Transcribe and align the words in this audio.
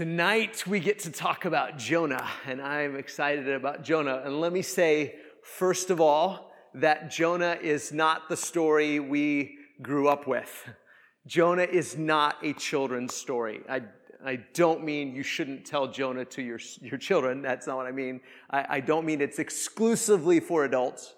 Tonight 0.00 0.66
we 0.66 0.80
get 0.80 1.00
to 1.00 1.10
talk 1.10 1.44
about 1.44 1.76
Jonah, 1.76 2.26
and 2.46 2.62
I'm 2.62 2.96
excited 2.96 3.50
about 3.50 3.82
Jonah. 3.82 4.22
And 4.24 4.40
let 4.40 4.50
me 4.50 4.62
say, 4.62 5.16
first 5.42 5.90
of 5.90 6.00
all, 6.00 6.54
that 6.72 7.10
Jonah 7.10 7.58
is 7.60 7.92
not 7.92 8.30
the 8.30 8.36
story 8.38 8.98
we 8.98 9.58
grew 9.82 10.08
up 10.08 10.26
with. 10.26 10.70
Jonah 11.26 11.64
is 11.64 11.98
not 11.98 12.36
a 12.42 12.54
children's 12.54 13.12
story. 13.12 13.60
I, 13.68 13.82
I 14.24 14.36
don't 14.54 14.84
mean 14.84 15.14
you 15.14 15.22
shouldn't 15.22 15.66
tell 15.66 15.86
Jonah 15.88 16.24
to 16.24 16.40
your, 16.40 16.60
your 16.80 16.96
children. 16.96 17.42
That's 17.42 17.66
not 17.66 17.76
what 17.76 17.84
I 17.84 17.92
mean. 17.92 18.22
I, 18.50 18.76
I 18.76 18.80
don't 18.80 19.04
mean 19.04 19.20
it's 19.20 19.38
exclusively 19.38 20.40
for 20.40 20.64
adults. 20.64 21.12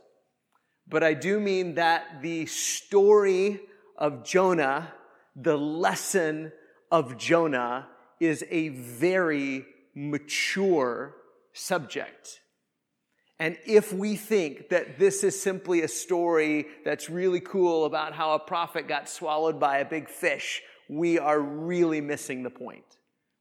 But 0.88 1.04
I 1.04 1.14
do 1.14 1.38
mean 1.38 1.76
that 1.76 2.20
the 2.20 2.46
story 2.46 3.60
of 3.96 4.24
Jonah, 4.24 4.92
the 5.36 5.56
lesson 5.56 6.50
of 6.90 7.16
Jonah, 7.16 7.86
is 8.22 8.44
a 8.50 8.68
very 8.68 9.66
mature 9.94 11.14
subject. 11.52 12.40
And 13.40 13.56
if 13.66 13.92
we 13.92 14.14
think 14.14 14.68
that 14.68 15.00
this 15.00 15.24
is 15.24 15.40
simply 15.40 15.82
a 15.82 15.88
story 15.88 16.66
that's 16.84 17.10
really 17.10 17.40
cool 17.40 17.84
about 17.84 18.12
how 18.12 18.34
a 18.34 18.38
prophet 18.38 18.86
got 18.86 19.08
swallowed 19.08 19.58
by 19.58 19.78
a 19.78 19.84
big 19.84 20.08
fish, 20.08 20.62
we 20.88 21.18
are 21.18 21.40
really 21.40 22.00
missing 22.00 22.44
the 22.44 22.50
point. 22.50 22.84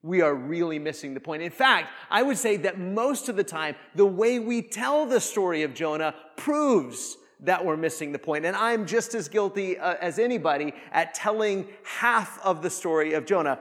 We 0.02 0.22
are 0.22 0.34
really 0.34 0.80
missing 0.80 1.14
the 1.14 1.20
point. 1.20 1.44
In 1.44 1.52
fact, 1.52 1.90
I 2.10 2.24
would 2.24 2.40
say 2.40 2.58
that 2.58 2.80
most 2.80 3.30
of 3.30 3.36
the 3.36 3.44
time, 3.44 3.76
the 3.94 4.06
way 4.06 4.40
we 4.40 4.64
tell 4.64 5.06
the 5.06 5.22
story 5.22 5.62
of 5.62 5.76
Jonah 5.76 6.16
proves 6.38 7.18
that 7.42 7.64
we're 7.66 7.78
missing 7.78 8.12
the 8.12 8.20
point. 8.20 8.46
And 8.46 8.56
I'm 8.56 8.86
just 8.86 9.16
as 9.16 9.28
guilty 9.28 9.78
uh, 9.78 9.96
as 10.00 10.20
anybody 10.20 10.74
at 10.92 11.14
telling 11.14 11.68
half 11.84 12.40
of 12.44 12.62
the 12.62 12.70
story 12.70 13.14
of 13.14 13.26
Jonah 13.26 13.60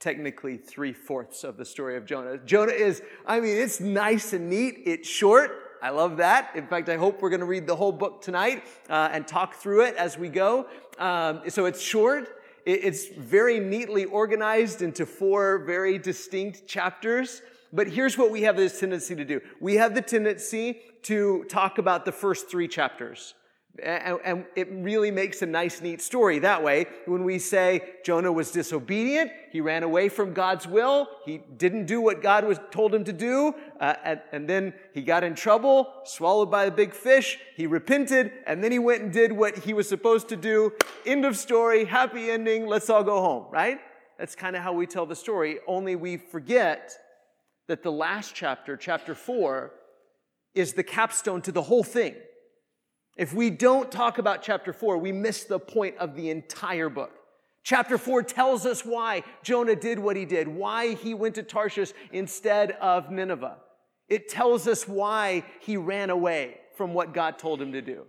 technically 0.00 0.56
three 0.56 0.94
fourths 0.94 1.44
of 1.44 1.56
the 1.58 1.64
story 1.64 1.96
of 1.96 2.06
Jonah. 2.06 2.38
Jonah 2.38 2.72
is, 2.72 3.02
I 3.26 3.38
mean, 3.38 3.56
it's 3.56 3.80
nice 3.80 4.32
and 4.32 4.48
neat. 4.48 4.82
It's 4.86 5.08
short. 5.08 5.52
I 5.82 5.90
love 5.90 6.16
that. 6.16 6.52
In 6.56 6.66
fact, 6.66 6.88
I 6.88 6.96
hope 6.96 7.22
we're 7.22 7.30
going 7.30 7.40
to 7.40 7.46
read 7.46 7.66
the 7.66 7.76
whole 7.76 7.92
book 7.92 8.22
tonight 8.22 8.64
uh, 8.88 9.10
and 9.12 9.28
talk 9.28 9.54
through 9.54 9.84
it 9.84 9.94
as 9.96 10.18
we 10.18 10.28
go. 10.28 10.66
Um, 10.98 11.42
so 11.48 11.66
it's 11.66 11.80
short. 11.80 12.28
It's 12.66 13.06
very 13.08 13.58
neatly 13.58 14.04
organized 14.04 14.82
into 14.82 15.06
four 15.06 15.58
very 15.58 15.96
distinct 15.98 16.66
chapters. 16.66 17.40
But 17.72 17.88
here's 17.88 18.18
what 18.18 18.30
we 18.30 18.42
have 18.42 18.56
this 18.56 18.80
tendency 18.80 19.14
to 19.14 19.24
do. 19.24 19.40
We 19.60 19.76
have 19.76 19.94
the 19.94 20.02
tendency 20.02 20.80
to 21.02 21.44
talk 21.44 21.78
about 21.78 22.04
the 22.04 22.12
first 22.12 22.50
three 22.50 22.68
chapters. 22.68 23.34
And, 23.82 24.44
it 24.56 24.68
really 24.70 25.10
makes 25.10 25.42
a 25.42 25.46
nice, 25.46 25.80
neat 25.80 26.00
story 26.02 26.38
that 26.40 26.62
way. 26.62 26.86
When 27.06 27.24
we 27.24 27.38
say 27.38 27.82
Jonah 28.04 28.32
was 28.32 28.50
disobedient, 28.50 29.30
he 29.50 29.60
ran 29.60 29.82
away 29.82 30.08
from 30.08 30.32
God's 30.32 30.66
will, 30.66 31.08
he 31.24 31.38
didn't 31.56 31.86
do 31.86 32.00
what 32.00 32.22
God 32.22 32.44
was 32.44 32.58
told 32.70 32.94
him 32.94 33.04
to 33.04 33.12
do, 33.12 33.54
uh, 33.80 33.94
and, 34.04 34.20
and, 34.32 34.48
then 34.48 34.74
he 34.94 35.02
got 35.02 35.24
in 35.24 35.34
trouble, 35.34 35.92
swallowed 36.04 36.50
by 36.50 36.64
a 36.64 36.70
big 36.70 36.94
fish, 36.94 37.38
he 37.56 37.66
repented, 37.66 38.32
and 38.46 38.62
then 38.62 38.72
he 38.72 38.78
went 38.78 39.02
and 39.02 39.12
did 39.12 39.32
what 39.32 39.58
he 39.58 39.72
was 39.72 39.88
supposed 39.88 40.28
to 40.28 40.36
do. 40.36 40.72
End 41.04 41.24
of 41.24 41.36
story, 41.36 41.84
happy 41.84 42.30
ending, 42.30 42.66
let's 42.66 42.90
all 42.90 43.02
go 43.02 43.20
home, 43.20 43.46
right? 43.50 43.80
That's 44.18 44.34
kind 44.34 44.54
of 44.54 44.62
how 44.62 44.72
we 44.72 44.86
tell 44.86 45.06
the 45.06 45.16
story, 45.16 45.58
only 45.66 45.96
we 45.96 46.16
forget 46.16 46.92
that 47.68 47.82
the 47.82 47.92
last 47.92 48.34
chapter, 48.34 48.76
chapter 48.76 49.14
four, 49.14 49.72
is 50.54 50.72
the 50.74 50.82
capstone 50.82 51.42
to 51.42 51.52
the 51.52 51.62
whole 51.62 51.84
thing. 51.84 52.14
If 53.20 53.34
we 53.34 53.50
don't 53.50 53.92
talk 53.92 54.16
about 54.16 54.40
chapter 54.40 54.72
four, 54.72 54.96
we 54.96 55.12
miss 55.12 55.44
the 55.44 55.58
point 55.58 55.94
of 55.98 56.16
the 56.16 56.30
entire 56.30 56.88
book. 56.88 57.12
Chapter 57.62 57.98
four 57.98 58.22
tells 58.22 58.64
us 58.64 58.82
why 58.82 59.24
Jonah 59.42 59.76
did 59.76 59.98
what 59.98 60.16
he 60.16 60.24
did, 60.24 60.48
why 60.48 60.94
he 60.94 61.12
went 61.12 61.34
to 61.34 61.42
Tarshish 61.42 61.92
instead 62.12 62.70
of 62.80 63.10
Nineveh. 63.10 63.58
It 64.08 64.30
tells 64.30 64.66
us 64.66 64.88
why 64.88 65.44
he 65.60 65.76
ran 65.76 66.08
away 66.08 66.60
from 66.78 66.94
what 66.94 67.12
God 67.12 67.38
told 67.38 67.60
him 67.60 67.74
to 67.74 67.82
do. 67.82 68.06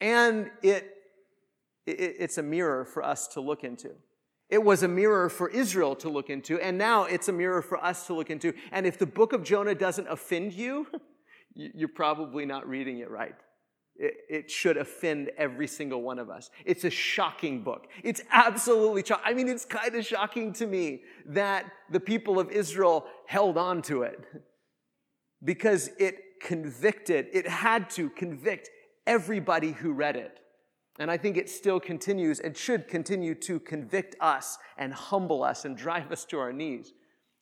And 0.00 0.50
it, 0.60 0.92
it, 1.86 2.16
it's 2.18 2.36
a 2.36 2.42
mirror 2.42 2.84
for 2.84 3.04
us 3.04 3.28
to 3.28 3.40
look 3.40 3.62
into. 3.62 3.92
It 4.50 4.60
was 4.60 4.82
a 4.82 4.88
mirror 4.88 5.28
for 5.28 5.48
Israel 5.50 5.94
to 5.94 6.08
look 6.08 6.30
into, 6.30 6.58
and 6.58 6.76
now 6.76 7.04
it's 7.04 7.28
a 7.28 7.32
mirror 7.32 7.62
for 7.62 7.78
us 7.78 8.08
to 8.08 8.14
look 8.14 8.30
into. 8.30 8.54
And 8.72 8.86
if 8.86 8.98
the 8.98 9.06
book 9.06 9.32
of 9.32 9.44
Jonah 9.44 9.76
doesn't 9.76 10.08
offend 10.08 10.52
you, 10.52 10.88
you're 11.54 11.86
probably 11.86 12.44
not 12.44 12.68
reading 12.68 12.98
it 12.98 13.08
right. 13.08 13.36
It, 13.98 14.50
should 14.50 14.76
offend 14.76 15.30
every 15.38 15.66
single 15.66 16.02
one 16.02 16.18
of 16.18 16.28
us. 16.28 16.50
It's 16.64 16.84
a 16.84 16.90
shocking 16.90 17.62
book. 17.62 17.86
It's 18.04 18.20
absolutely 18.30 19.02
shocking. 19.04 19.24
I 19.24 19.32
mean, 19.32 19.48
it's 19.48 19.64
kind 19.64 19.94
of 19.94 20.04
shocking 20.04 20.52
to 20.54 20.66
me 20.66 21.02
that 21.26 21.64
the 21.90 22.00
people 22.00 22.38
of 22.38 22.50
Israel 22.50 23.06
held 23.26 23.56
on 23.56 23.80
to 23.82 24.02
it 24.02 24.22
because 25.42 25.90
it 25.98 26.18
convicted, 26.42 27.28
it 27.32 27.48
had 27.48 27.88
to 27.90 28.10
convict 28.10 28.68
everybody 29.06 29.72
who 29.72 29.92
read 29.92 30.16
it. 30.16 30.40
And 30.98 31.10
I 31.10 31.16
think 31.16 31.36
it 31.36 31.50
still 31.50 31.78
continues 31.78 32.40
and 32.40 32.56
should 32.56 32.88
continue 32.88 33.34
to 33.34 33.60
convict 33.60 34.16
us 34.20 34.58
and 34.78 34.92
humble 34.92 35.42
us 35.42 35.64
and 35.64 35.76
drive 35.76 36.10
us 36.10 36.24
to 36.26 36.38
our 36.38 36.52
knees 36.52 36.92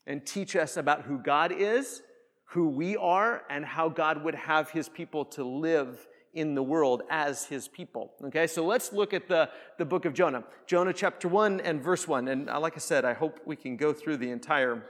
and 0.06 0.26
teach 0.26 0.56
us 0.56 0.76
about 0.76 1.02
who 1.02 1.18
God 1.18 1.52
is, 1.52 2.02
who 2.46 2.68
we 2.68 2.96
are, 2.96 3.42
and 3.48 3.64
how 3.64 3.88
God 3.88 4.22
would 4.24 4.34
have 4.34 4.70
his 4.70 4.88
people 4.88 5.24
to 5.26 5.44
live 5.44 6.06
in 6.34 6.54
the 6.54 6.62
world 6.62 7.02
as 7.10 7.44
his 7.44 7.68
people. 7.68 8.12
Okay, 8.26 8.46
so 8.46 8.64
let's 8.64 8.92
look 8.92 9.14
at 9.14 9.28
the, 9.28 9.48
the 9.78 9.84
book 9.84 10.04
of 10.04 10.14
Jonah. 10.14 10.44
Jonah 10.66 10.92
chapter 10.92 11.28
1 11.28 11.60
and 11.60 11.82
verse 11.82 12.06
1. 12.06 12.28
And 12.28 12.50
uh, 12.50 12.60
like 12.60 12.74
I 12.76 12.80
said, 12.80 13.04
I 13.04 13.14
hope 13.14 13.40
we 13.44 13.56
can 13.56 13.76
go 13.76 13.92
through 13.92 14.18
the 14.18 14.30
entire 14.30 14.84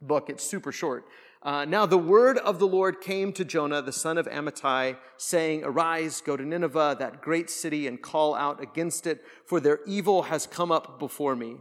book. 0.00 0.30
It's 0.30 0.44
super 0.44 0.72
short. 0.72 1.04
Uh, 1.42 1.64
now 1.64 1.86
the 1.86 1.98
word 1.98 2.38
of 2.38 2.58
the 2.58 2.66
Lord 2.66 3.00
came 3.00 3.32
to 3.34 3.44
Jonah, 3.44 3.80
the 3.80 3.92
son 3.92 4.18
of 4.18 4.26
Amittai, 4.26 4.96
saying, 5.16 5.62
Arise, 5.64 6.20
go 6.20 6.36
to 6.36 6.44
Nineveh, 6.44 6.96
that 6.98 7.22
great 7.22 7.50
city, 7.50 7.86
and 7.86 8.02
call 8.02 8.34
out 8.34 8.60
against 8.62 9.06
it, 9.06 9.22
for 9.44 9.60
their 9.60 9.80
evil 9.86 10.22
has 10.22 10.46
come 10.46 10.72
up 10.72 10.98
before 10.98 11.36
me. 11.36 11.56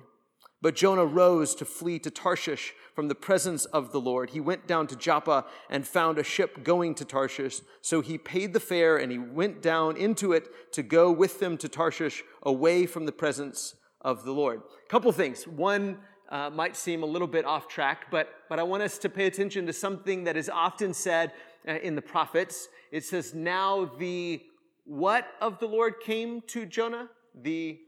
But 0.65 0.73
Jonah 0.73 1.05
rose 1.05 1.53
to 1.57 1.63
flee 1.63 1.99
to 1.99 2.09
Tarshish 2.09 2.73
from 2.95 3.07
the 3.07 3.13
presence 3.13 3.65
of 3.65 3.91
the 3.91 4.01
Lord. 4.01 4.31
He 4.31 4.39
went 4.39 4.65
down 4.65 4.87
to 4.87 4.95
Joppa 4.95 5.45
and 5.69 5.87
found 5.87 6.17
a 6.17 6.23
ship 6.23 6.63
going 6.63 6.95
to 6.95 7.05
Tarshish. 7.05 7.61
So 7.81 8.01
he 8.01 8.17
paid 8.17 8.51
the 8.51 8.59
fare 8.59 8.97
and 8.97 9.11
he 9.11 9.19
went 9.19 9.61
down 9.61 9.95
into 9.95 10.33
it 10.33 10.73
to 10.73 10.81
go 10.81 11.11
with 11.11 11.39
them 11.39 11.55
to 11.59 11.69
Tarshish 11.69 12.23
away 12.41 12.87
from 12.87 13.05
the 13.05 13.11
presence 13.11 13.75
of 14.01 14.23
the 14.23 14.31
Lord. 14.31 14.63
Couple 14.89 15.11
things. 15.11 15.47
One 15.47 15.99
uh, 16.29 16.49
might 16.49 16.75
seem 16.75 17.03
a 17.03 17.05
little 17.05 17.27
bit 17.27 17.45
off 17.45 17.67
track, 17.67 18.07
but, 18.09 18.29
but 18.49 18.57
I 18.57 18.63
want 18.63 18.81
us 18.81 18.97
to 18.97 19.07
pay 19.07 19.27
attention 19.27 19.67
to 19.67 19.73
something 19.73 20.23
that 20.23 20.35
is 20.35 20.49
often 20.49 20.95
said 20.95 21.31
uh, 21.67 21.73
in 21.73 21.93
the 21.93 22.01
prophets. 22.01 22.69
It 22.91 23.03
says, 23.03 23.35
Now 23.35 23.91
the 23.99 24.41
what 24.85 25.27
of 25.41 25.59
the 25.59 25.67
Lord 25.67 25.99
came 25.99 26.41
to 26.47 26.65
Jonah? 26.65 27.09
The 27.39 27.81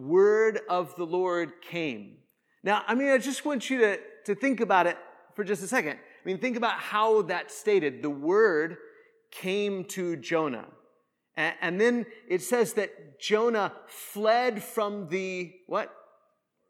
word 0.00 0.60
of 0.68 0.94
the 0.96 1.04
Lord 1.04 1.52
came. 1.62 2.16
Now, 2.62 2.82
I 2.86 2.94
mean, 2.94 3.10
I 3.10 3.18
just 3.18 3.44
want 3.44 3.70
you 3.70 3.78
to, 3.78 3.98
to 4.26 4.34
think 4.34 4.60
about 4.60 4.86
it 4.86 4.96
for 5.34 5.44
just 5.44 5.62
a 5.62 5.66
second. 5.66 5.92
I 5.92 6.28
mean, 6.28 6.38
think 6.38 6.56
about 6.56 6.74
how 6.74 7.22
that's 7.22 7.56
stated. 7.56 8.02
The 8.02 8.10
word 8.10 8.76
came 9.30 9.84
to 9.84 10.16
Jonah. 10.16 10.66
And, 11.36 11.54
and 11.60 11.80
then 11.80 12.06
it 12.28 12.42
says 12.42 12.74
that 12.74 13.20
Jonah 13.20 13.72
fled 13.86 14.62
from 14.62 15.08
the 15.08 15.52
what? 15.66 15.94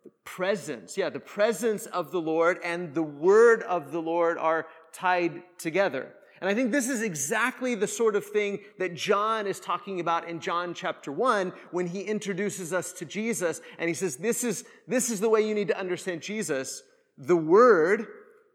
The 0.04 0.10
presence. 0.24 0.96
Yeah, 0.96 1.10
the 1.10 1.20
presence 1.20 1.86
of 1.86 2.12
the 2.12 2.20
Lord 2.20 2.58
and 2.64 2.94
the 2.94 3.02
word 3.02 3.62
of 3.64 3.92
the 3.92 4.00
Lord 4.00 4.38
are 4.38 4.66
tied 4.92 5.42
together. 5.58 6.14
And 6.40 6.48
I 6.48 6.54
think 6.54 6.72
this 6.72 6.88
is 6.88 7.02
exactly 7.02 7.74
the 7.74 7.86
sort 7.86 8.16
of 8.16 8.24
thing 8.24 8.60
that 8.78 8.94
John 8.94 9.46
is 9.46 9.60
talking 9.60 10.00
about 10.00 10.26
in 10.26 10.40
John 10.40 10.72
chapter 10.72 11.12
1 11.12 11.52
when 11.70 11.86
he 11.86 12.00
introduces 12.00 12.72
us 12.72 12.92
to 12.94 13.04
Jesus 13.04 13.60
and 13.78 13.88
he 13.88 13.94
says, 13.94 14.16
this 14.16 14.42
is, 14.42 14.64
this 14.88 15.10
is 15.10 15.20
the 15.20 15.28
way 15.28 15.46
you 15.46 15.54
need 15.54 15.68
to 15.68 15.78
understand 15.78 16.22
Jesus. 16.22 16.82
The 17.18 17.36
word 17.36 18.06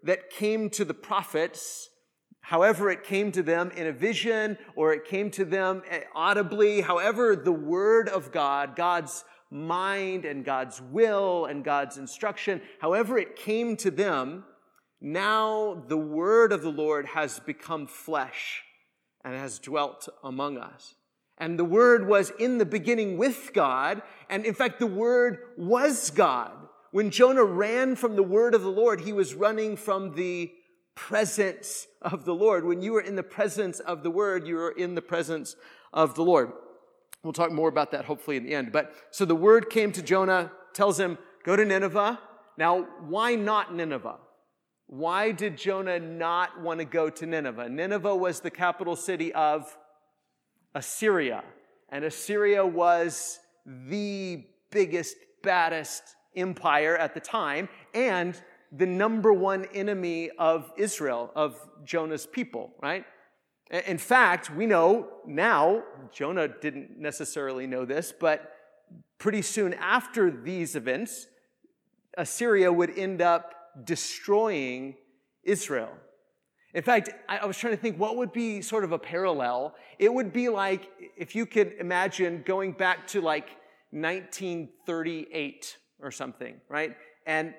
that 0.01 0.31
came 0.31 0.71
to 0.71 0.86
the 0.86 0.95
prophets, 0.95 1.89
however 2.42 2.89
it 2.89 3.04
came 3.04 3.31
to 3.33 3.44
them 3.44 3.69
in 3.71 3.86
a 3.86 3.92
vision 3.92 4.57
or 4.75 4.92
it 4.94 5.06
came 5.06 5.30
to 5.31 5.45
them 5.45 5.83
eh, 5.88 6.01
audibly, 6.15 6.81
however 6.81 7.36
the 7.36 7.51
word 7.51 8.09
of 8.09 8.31
God, 8.31 8.75
God's 8.75 9.24
mind 9.51 10.25
and 10.25 10.44
God's 10.44 10.81
will 10.81 11.45
and 11.45 11.63
God's 11.63 12.00
instruction, 12.00 12.62
however 12.80 13.19
it 13.19 13.36
came 13.36 13.77
to 13.77 13.92
them, 13.92 14.44
now 15.01 15.83
the 15.88 15.97
word 15.97 16.51
of 16.51 16.62
the 16.62 16.71
Lord 16.71 17.06
has 17.07 17.39
become 17.39 17.88
flesh 17.88 18.63
and 19.24 19.36
has 19.36 19.59
dwelt 19.59 20.07
among 20.24 20.57
us. 20.57 20.95
And 21.38 21.59
the 21.59 21.65
word 21.65 22.07
was 22.07 22.31
in 22.39 22.57
the 22.57 22.65
beginning 22.65 23.18
with 23.18 23.51
God. 23.53 24.01
And 24.30 24.45
in 24.45 24.53
fact, 24.53 24.80
the 24.80 24.88
word 24.88 25.39
was 25.57 26.09
God. 26.09 26.53
When 26.92 27.12
Jonah 27.12 27.44
ran 27.44 27.97
from 27.97 28.15
the 28.15 28.24
word 28.24 28.56
of 28.56 28.62
the 28.62 28.69
Lord, 28.69 29.01
he 29.01 29.12
was 29.12 29.33
running 29.33 29.75
from 29.75 30.15
the 30.15 30.51
presence 30.95 31.88
of 32.01 32.24
the 32.24 32.33
Lord. 32.33 32.63
When 32.63 32.81
you 32.81 32.95
are 32.95 33.01
in 33.01 33.15
the 33.15 33.24
presence 33.24 33.81
of 33.81 34.01
the 34.01 34.12
word, 34.12 34.47
you 34.47 34.57
are 34.57 34.71
in 34.71 34.95
the 34.95 35.01
presence 35.01 35.57
of 35.92 36.15
the 36.15 36.24
Lord. 36.24 36.53
We'll 37.21 37.33
talk 37.33 37.51
more 37.51 37.68
about 37.68 37.92
that 37.92 38.06
hopefully 38.06 38.38
in 38.38 38.45
the 38.45 38.53
end. 38.53 38.71
But 38.71 38.94
so 39.12 39.25
the 39.25 39.36
word 39.36 39.69
came 39.69 39.92
to 39.92 40.01
Jonah, 40.01 40.51
tells 40.74 40.97
him, 41.00 41.18
go 41.44 41.56
to 41.56 41.65
Nineveh 41.65 42.19
Now, 42.57 42.88
why 43.07 43.36
not 43.36 43.74
Nineveh? 43.75 44.18
Why 44.87 45.31
did 45.31 45.57
Jonah 45.57 45.99
not 45.99 46.61
want 46.61 46.79
to 46.79 46.85
go 46.85 47.09
to 47.09 47.25
Nineveh? 47.25 47.69
Nineveh 47.69 48.15
was 48.15 48.39
the 48.39 48.51
capital 48.51 48.95
city 48.95 49.33
of 49.33 49.75
Assyria, 50.75 51.43
and 51.89 52.05
Assyria 52.05 52.65
was 52.65 53.39
the 53.65 54.45
biggest, 54.69 55.15
baddest 55.41 56.03
empire 56.35 56.95
at 56.97 57.13
the 57.13 57.19
time, 57.19 57.67
and 57.93 58.39
the 58.71 58.85
number 58.85 59.33
one 59.33 59.65
enemy 59.73 60.29
of 60.37 60.71
Israel, 60.77 61.31
of 61.35 61.57
Jonah's 61.83 62.25
people, 62.25 62.73
right? 62.81 63.05
In 63.71 63.97
fact, 63.97 64.51
we 64.51 64.67
know 64.67 65.07
now, 65.25 65.83
Jonah 66.11 66.47
didn't 66.47 66.99
necessarily 66.99 67.65
know 67.65 67.85
this, 67.85 68.13
but 68.17 68.51
pretty 69.17 69.41
soon 69.41 69.73
after 69.73 70.29
these 70.29 70.75
events, 70.75 71.27
Assyria 72.17 72.71
would 72.71 72.97
end 72.97 73.21
up 73.21 73.55
destroying 73.83 74.95
Israel. 75.44 75.92
In 76.74 76.83
fact, 76.83 77.10
I 77.30 77.45
was 77.45 77.57
trying 77.57 77.74
to 77.74 77.81
think 77.81 77.98
what 77.98 78.18
would 78.18 78.33
be 78.33 78.62
sort 78.62 78.83
of 78.83 78.92
a 78.92 79.00
parallel. 79.00 79.75
It 79.98 80.13
would 80.13 80.33
be 80.33 80.50
like 80.50 80.89
if 81.18 81.33
you 81.33 81.45
could 81.45 81.74
imagine 81.80 82.44
going 82.45 82.74
back 82.74 83.07
to 83.07 83.22
like 83.22 83.50
1938 83.92 85.77
or 86.01 86.12
something, 86.12 86.60
right? 86.68 86.95
And 87.25 87.54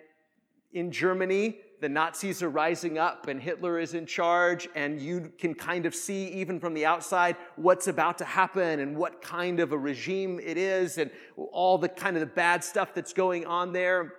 in 0.73 0.93
Germany, 0.93 1.61
the 1.81 1.89
Nazis 1.89 2.43
are 2.43 2.51
rising 2.51 2.99
up 2.99 3.29
and 3.29 3.41
Hitler 3.41 3.79
is 3.79 3.95
in 3.95 4.05
charge, 4.05 4.69
and 4.75 5.01
you 5.01 5.33
can 5.39 5.55
kind 5.55 5.87
of 5.87 5.95
see, 5.95 6.29
even 6.29 6.61
from 6.61 6.75
the 6.75 6.85
outside, 6.85 7.37
what's 7.57 7.87
about 7.87 8.19
to 8.19 8.25
happen 8.25 8.81
and 8.81 8.97
what 8.97 9.23
kind 9.23 9.61
of 9.61 9.73
a 9.73 9.79
regime 9.79 10.39
it 10.43 10.59
is, 10.59 10.99
and 10.99 11.11
all 11.53 11.79
the 11.79 11.89
kind 11.89 12.17
of 12.17 12.21
the 12.21 12.27
bad 12.27 12.63
stuff 12.63 12.93
that's 12.95 13.13
going 13.13 13.47
on 13.47 13.73
there. 13.73 14.13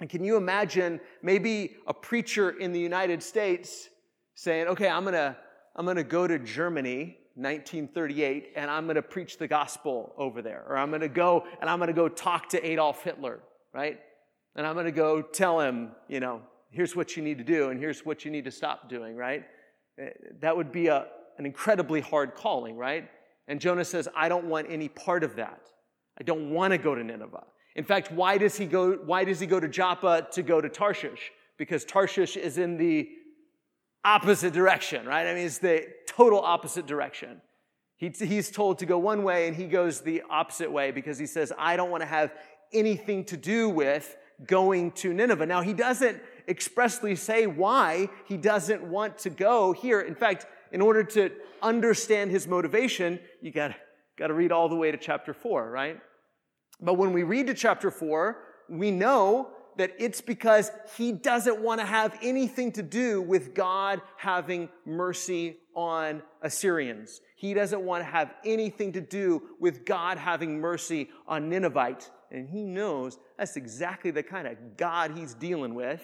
And 0.00 0.10
can 0.10 0.22
you 0.22 0.36
imagine 0.36 1.00
maybe 1.22 1.76
a 1.86 1.94
preacher 1.94 2.50
in 2.50 2.72
the 2.72 2.80
United 2.80 3.22
States 3.22 3.88
saying, 4.34 4.68
okay, 4.68 4.88
I'm 4.88 5.04
gonna, 5.04 5.36
I'm 5.74 5.86
gonna 5.86 6.04
go 6.04 6.26
to 6.26 6.38
Germany, 6.38 7.18
1938, 7.34 8.52
and 8.56 8.70
I'm 8.70 8.86
gonna 8.86 9.00
preach 9.02 9.38
the 9.38 9.48
gospel 9.48 10.14
over 10.18 10.42
there. 10.42 10.64
Or 10.68 10.76
I'm 10.76 10.90
gonna 10.90 11.08
go 11.08 11.44
and 11.60 11.70
I'm 11.70 11.78
gonna 11.78 11.94
go 11.94 12.08
talk 12.08 12.50
to 12.50 12.66
Adolf 12.66 13.02
Hitler, 13.02 13.40
right? 13.72 13.98
And 14.54 14.66
I'm 14.66 14.74
gonna 14.74 14.92
go 14.92 15.22
tell 15.22 15.60
him, 15.60 15.92
you 16.08 16.20
know, 16.20 16.42
here's 16.70 16.94
what 16.94 17.16
you 17.16 17.22
need 17.22 17.38
to 17.38 17.44
do 17.44 17.70
and 17.70 17.80
here's 17.80 18.04
what 18.04 18.24
you 18.24 18.30
need 18.30 18.44
to 18.44 18.50
stop 18.50 18.90
doing, 18.90 19.16
right? 19.16 19.44
Eh, 19.98 20.10
that 20.40 20.54
would 20.54 20.72
be 20.72 20.88
a, 20.88 21.06
an 21.38 21.46
incredibly 21.46 22.00
hard 22.00 22.34
calling, 22.34 22.76
right? 22.76 23.08
And 23.48 23.60
Jonah 23.60 23.84
says, 23.84 24.08
I 24.14 24.28
don't 24.28 24.44
want 24.46 24.66
any 24.68 24.88
part 24.88 25.24
of 25.24 25.36
that. 25.36 25.60
I 26.18 26.22
don't 26.22 26.50
want 26.50 26.72
to 26.72 26.78
go 26.78 26.94
to 26.94 27.02
Nineveh. 27.02 27.44
In 27.76 27.84
fact, 27.84 28.10
why 28.10 28.38
does 28.38 28.56
he 28.56 28.64
go, 28.64 28.94
why 28.94 29.24
does 29.24 29.38
he 29.38 29.46
go 29.46 29.60
to 29.60 29.68
Joppa 29.68 30.26
to 30.32 30.42
go 30.42 30.60
to 30.62 30.68
Tarshish? 30.68 31.30
Because 31.58 31.84
Tarshish 31.84 32.36
is 32.36 32.56
in 32.56 32.78
the 32.78 33.08
opposite 34.02 34.54
direction, 34.54 35.06
right? 35.06 35.26
I 35.26 35.34
mean, 35.34 35.44
it's 35.44 35.58
the 35.58 35.86
total 36.08 36.40
opposite 36.40 36.86
direction. 36.86 37.42
He, 37.98 38.08
he's 38.08 38.50
told 38.50 38.78
to 38.78 38.86
go 38.86 38.98
one 38.98 39.22
way 39.24 39.46
and 39.46 39.54
he 39.54 39.66
goes 39.66 40.00
the 40.00 40.22
opposite 40.30 40.72
way 40.72 40.90
because 40.90 41.18
he 41.18 41.26
says, 41.26 41.52
I 41.58 41.76
don't 41.76 41.90
want 41.90 42.00
to 42.00 42.06
have 42.06 42.32
anything 42.72 43.24
to 43.26 43.36
do 43.36 43.68
with 43.68 44.16
going 44.46 44.92
to 44.92 45.12
Nineveh. 45.12 45.46
Now, 45.46 45.60
he 45.60 45.74
doesn't 45.74 46.20
expressly 46.48 47.14
say 47.14 47.46
why 47.46 48.08
he 48.26 48.38
doesn't 48.38 48.82
want 48.82 49.18
to 49.18 49.30
go 49.30 49.72
here. 49.72 50.00
In 50.00 50.14
fact, 50.14 50.46
in 50.72 50.80
order 50.80 51.04
to 51.04 51.30
understand 51.62 52.30
his 52.30 52.46
motivation, 52.46 53.18
you 53.42 53.50
got 53.50 53.74
to 54.18 54.34
read 54.34 54.50
all 54.50 54.68
the 54.68 54.76
way 54.76 54.90
to 54.90 54.96
chapter 54.96 55.34
4, 55.34 55.70
right? 55.70 56.00
But 56.80 56.94
when 56.94 57.12
we 57.12 57.22
read 57.22 57.46
to 57.46 57.54
chapter 57.54 57.90
4, 57.90 58.36
we 58.68 58.90
know 58.90 59.50
that 59.76 59.92
it's 59.98 60.20
because 60.20 60.70
he 60.96 61.12
doesn't 61.12 61.60
want 61.60 61.80
to 61.80 61.86
have 61.86 62.18
anything 62.22 62.72
to 62.72 62.82
do 62.82 63.20
with 63.20 63.54
God 63.54 64.00
having 64.16 64.68
mercy 64.84 65.58
on 65.74 66.22
Assyrians. 66.42 67.20
He 67.36 67.52
doesn't 67.52 67.82
want 67.82 68.02
to 68.02 68.10
have 68.10 68.32
anything 68.44 68.92
to 68.92 69.00
do 69.00 69.42
with 69.60 69.84
God 69.84 70.16
having 70.16 70.58
mercy 70.60 71.10
on 71.28 71.50
Ninevite. 71.50 72.10
And 72.30 72.48
he 72.48 72.64
knows 72.64 73.18
that's 73.38 73.56
exactly 73.56 74.10
the 74.10 74.22
kind 74.22 74.46
of 74.46 74.76
God 74.76 75.12
he's 75.14 75.34
dealing 75.34 75.74
with. 75.74 76.02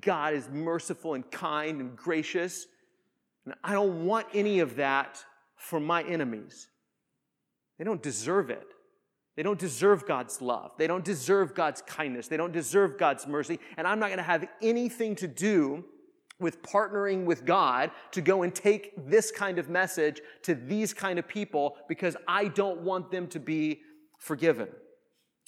God 0.00 0.34
is 0.34 0.48
merciful 0.48 1.14
and 1.14 1.28
kind 1.30 1.80
and 1.80 1.96
gracious. 1.96 2.66
And 3.44 3.54
I 3.64 3.72
don't 3.72 4.06
want 4.06 4.26
any 4.32 4.60
of 4.60 4.76
that 4.76 5.24
for 5.56 5.80
my 5.80 6.02
enemies. 6.04 6.68
They 7.78 7.84
don't 7.84 8.02
deserve 8.02 8.50
it. 8.50 8.66
They 9.38 9.44
don't 9.44 9.60
deserve 9.60 10.04
God's 10.04 10.42
love. 10.42 10.72
They 10.78 10.88
don't 10.88 11.04
deserve 11.04 11.54
God's 11.54 11.80
kindness. 11.82 12.26
They 12.26 12.36
don't 12.36 12.52
deserve 12.52 12.98
God's 12.98 13.24
mercy. 13.24 13.60
And 13.76 13.86
I'm 13.86 14.00
not 14.00 14.08
going 14.08 14.18
to 14.18 14.24
have 14.24 14.48
anything 14.60 15.14
to 15.14 15.28
do 15.28 15.84
with 16.40 16.60
partnering 16.60 17.24
with 17.24 17.44
God 17.44 17.92
to 18.10 18.20
go 18.20 18.42
and 18.42 18.52
take 18.52 18.94
this 19.08 19.30
kind 19.30 19.60
of 19.60 19.68
message 19.68 20.20
to 20.42 20.56
these 20.56 20.92
kind 20.92 21.20
of 21.20 21.28
people 21.28 21.76
because 21.88 22.16
I 22.26 22.48
don't 22.48 22.80
want 22.80 23.12
them 23.12 23.28
to 23.28 23.38
be 23.38 23.82
forgiven. 24.18 24.66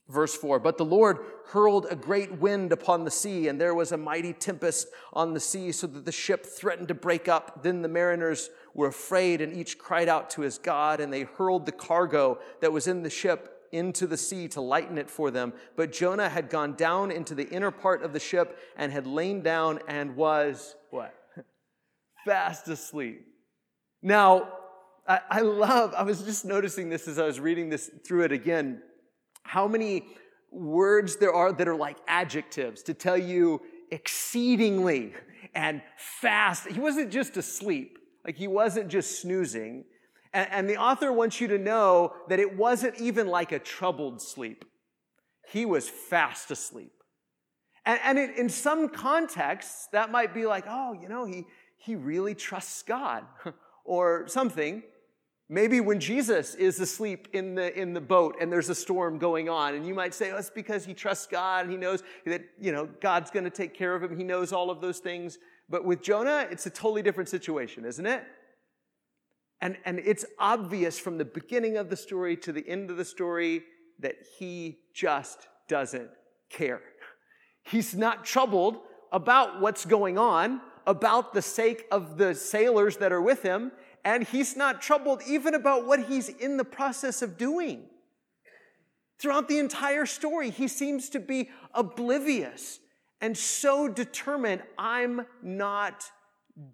Verse 0.08 0.36
4 0.36 0.60
But 0.60 0.78
the 0.78 0.84
Lord 0.84 1.18
hurled 1.46 1.88
a 1.90 1.96
great 1.96 2.38
wind 2.38 2.70
upon 2.70 3.02
the 3.02 3.10
sea, 3.10 3.48
and 3.48 3.60
there 3.60 3.74
was 3.74 3.90
a 3.90 3.96
mighty 3.96 4.32
tempest 4.32 4.86
on 5.12 5.34
the 5.34 5.40
sea, 5.40 5.72
so 5.72 5.88
that 5.88 6.04
the 6.04 6.12
ship 6.12 6.46
threatened 6.46 6.86
to 6.86 6.94
break 6.94 7.26
up. 7.26 7.64
Then 7.64 7.82
the 7.82 7.88
mariners 7.88 8.50
were 8.72 8.86
afraid, 8.86 9.40
and 9.40 9.52
each 9.52 9.78
cried 9.78 10.08
out 10.08 10.30
to 10.30 10.42
his 10.42 10.58
God, 10.58 11.00
and 11.00 11.12
they 11.12 11.22
hurled 11.22 11.66
the 11.66 11.72
cargo 11.72 12.38
that 12.60 12.72
was 12.72 12.86
in 12.86 13.02
the 13.02 13.10
ship 13.10 13.56
into 13.72 14.06
the 14.06 14.16
sea 14.16 14.48
to 14.48 14.60
lighten 14.60 14.98
it 14.98 15.10
for 15.10 15.30
them. 15.30 15.52
But 15.76 15.92
Jonah 15.92 16.28
had 16.28 16.50
gone 16.50 16.74
down 16.74 17.10
into 17.10 17.34
the 17.34 17.48
inner 17.48 17.70
part 17.70 18.02
of 18.02 18.12
the 18.12 18.20
ship 18.20 18.58
and 18.76 18.92
had 18.92 19.06
lain 19.06 19.42
down 19.42 19.80
and 19.88 20.16
was 20.16 20.76
what? 20.90 21.14
Fast 22.24 22.68
asleep. 22.68 23.26
Now, 24.02 24.48
I, 25.06 25.20
I 25.28 25.40
love, 25.40 25.94
I 25.94 26.02
was 26.02 26.22
just 26.22 26.44
noticing 26.44 26.88
this 26.88 27.08
as 27.08 27.18
I 27.18 27.24
was 27.26 27.40
reading 27.40 27.68
this 27.68 27.90
through 28.06 28.24
it 28.24 28.32
again, 28.32 28.82
how 29.42 29.66
many 29.66 30.06
words 30.50 31.16
there 31.16 31.32
are 31.32 31.52
that 31.52 31.68
are 31.68 31.76
like 31.76 31.96
adjectives 32.06 32.82
to 32.84 32.94
tell 32.94 33.16
you 33.16 33.60
exceedingly 33.90 35.14
and 35.54 35.82
fast. 35.96 36.66
He 36.68 36.80
wasn't 36.80 37.10
just 37.10 37.36
asleep, 37.36 37.98
like 38.24 38.36
he 38.36 38.48
wasn't 38.48 38.88
just 38.88 39.20
snoozing. 39.20 39.84
And, 40.32 40.48
and 40.50 40.70
the 40.70 40.76
author 40.76 41.12
wants 41.12 41.40
you 41.40 41.48
to 41.48 41.58
know 41.58 42.14
that 42.28 42.38
it 42.38 42.56
wasn't 42.56 43.00
even 43.00 43.26
like 43.26 43.52
a 43.52 43.58
troubled 43.58 44.22
sleep. 44.22 44.64
He 45.48 45.66
was 45.66 45.88
fast 45.88 46.50
asleep. 46.50 46.92
And, 47.86 48.00
and 48.04 48.18
it, 48.18 48.36
in 48.36 48.48
some 48.48 48.88
contexts, 48.88 49.88
that 49.92 50.10
might 50.10 50.34
be 50.34 50.46
like, 50.46 50.64
oh, 50.68 50.92
you 50.92 51.08
know, 51.08 51.24
he, 51.24 51.46
he 51.76 51.96
really 51.96 52.34
trusts 52.34 52.82
God 52.82 53.24
or 53.84 54.28
something. 54.28 54.82
Maybe 55.48 55.80
when 55.80 55.98
Jesus 55.98 56.54
is 56.54 56.78
asleep 56.78 57.26
in 57.32 57.56
the, 57.56 57.76
in 57.76 57.92
the 57.92 58.00
boat 58.00 58.36
and 58.40 58.52
there's 58.52 58.68
a 58.68 58.74
storm 58.74 59.18
going 59.18 59.48
on, 59.48 59.74
and 59.74 59.84
you 59.84 59.94
might 59.94 60.14
say, 60.14 60.30
oh, 60.30 60.36
it's 60.36 60.48
because 60.48 60.84
he 60.84 60.94
trusts 60.94 61.26
God 61.26 61.64
and 61.64 61.72
he 61.72 61.76
knows 61.76 62.04
that, 62.24 62.42
you 62.60 62.70
know, 62.70 62.88
God's 63.00 63.32
going 63.32 63.44
to 63.44 63.50
take 63.50 63.74
care 63.74 63.96
of 63.96 64.02
him. 64.04 64.16
He 64.16 64.22
knows 64.22 64.52
all 64.52 64.70
of 64.70 64.80
those 64.80 65.00
things. 65.00 65.38
But 65.68 65.84
with 65.84 66.02
Jonah, 66.02 66.46
it's 66.50 66.66
a 66.66 66.70
totally 66.70 67.02
different 67.02 67.28
situation, 67.28 67.84
isn't 67.84 68.06
it? 68.06 68.24
And, 69.60 69.76
and 69.84 69.98
it's 69.98 70.24
obvious 70.38 70.98
from 70.98 71.18
the 71.18 71.24
beginning 71.24 71.76
of 71.76 71.90
the 71.90 71.96
story 71.96 72.36
to 72.38 72.52
the 72.52 72.66
end 72.66 72.90
of 72.90 72.96
the 72.96 73.04
story 73.04 73.62
that 73.98 74.16
he 74.38 74.78
just 74.94 75.48
doesn't 75.68 76.10
care. 76.48 76.80
He's 77.62 77.94
not 77.94 78.24
troubled 78.24 78.78
about 79.12 79.60
what's 79.60 79.84
going 79.84 80.16
on, 80.16 80.60
about 80.86 81.34
the 81.34 81.42
sake 81.42 81.86
of 81.90 82.16
the 82.16 82.34
sailors 82.34 82.96
that 82.98 83.12
are 83.12 83.20
with 83.20 83.42
him, 83.42 83.72
and 84.04 84.26
he's 84.26 84.56
not 84.56 84.80
troubled 84.80 85.22
even 85.26 85.54
about 85.54 85.86
what 85.86 86.06
he's 86.06 86.28
in 86.28 86.56
the 86.56 86.64
process 86.64 87.20
of 87.20 87.36
doing. 87.36 87.84
Throughout 89.18 89.48
the 89.48 89.58
entire 89.58 90.06
story, 90.06 90.48
he 90.48 90.66
seems 90.66 91.10
to 91.10 91.20
be 91.20 91.50
oblivious 91.74 92.80
and 93.20 93.36
so 93.36 93.86
determined 93.86 94.62
I'm 94.78 95.26
not 95.42 96.10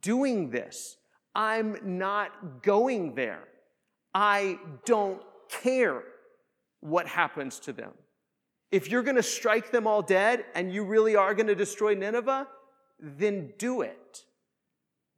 doing 0.01 0.51
this. 0.51 0.97
I'm 1.37 1.77
not 1.99 2.63
going 2.63 3.15
there. 3.15 3.45
I 4.15 4.59
don't 4.87 5.21
care 5.51 6.03
what 6.81 7.07
happens 7.07 7.61
to 7.61 7.75
them. 7.75 7.93
If 8.73 8.91
you're 8.91 9.03
going 9.03 9.17
to 9.17 9.23
strike 9.23 9.71
them 9.71 9.87
all 9.87 10.01
dead 10.01 10.47
and 10.55 10.73
you 10.73 10.83
really 10.83 11.15
are 11.15 11.35
going 11.35 11.47
to 11.49 11.55
destroy 11.55 11.95
Nineveh, 11.95 12.49
then 12.99 13.53
do 13.59 13.83
it. 13.83 14.25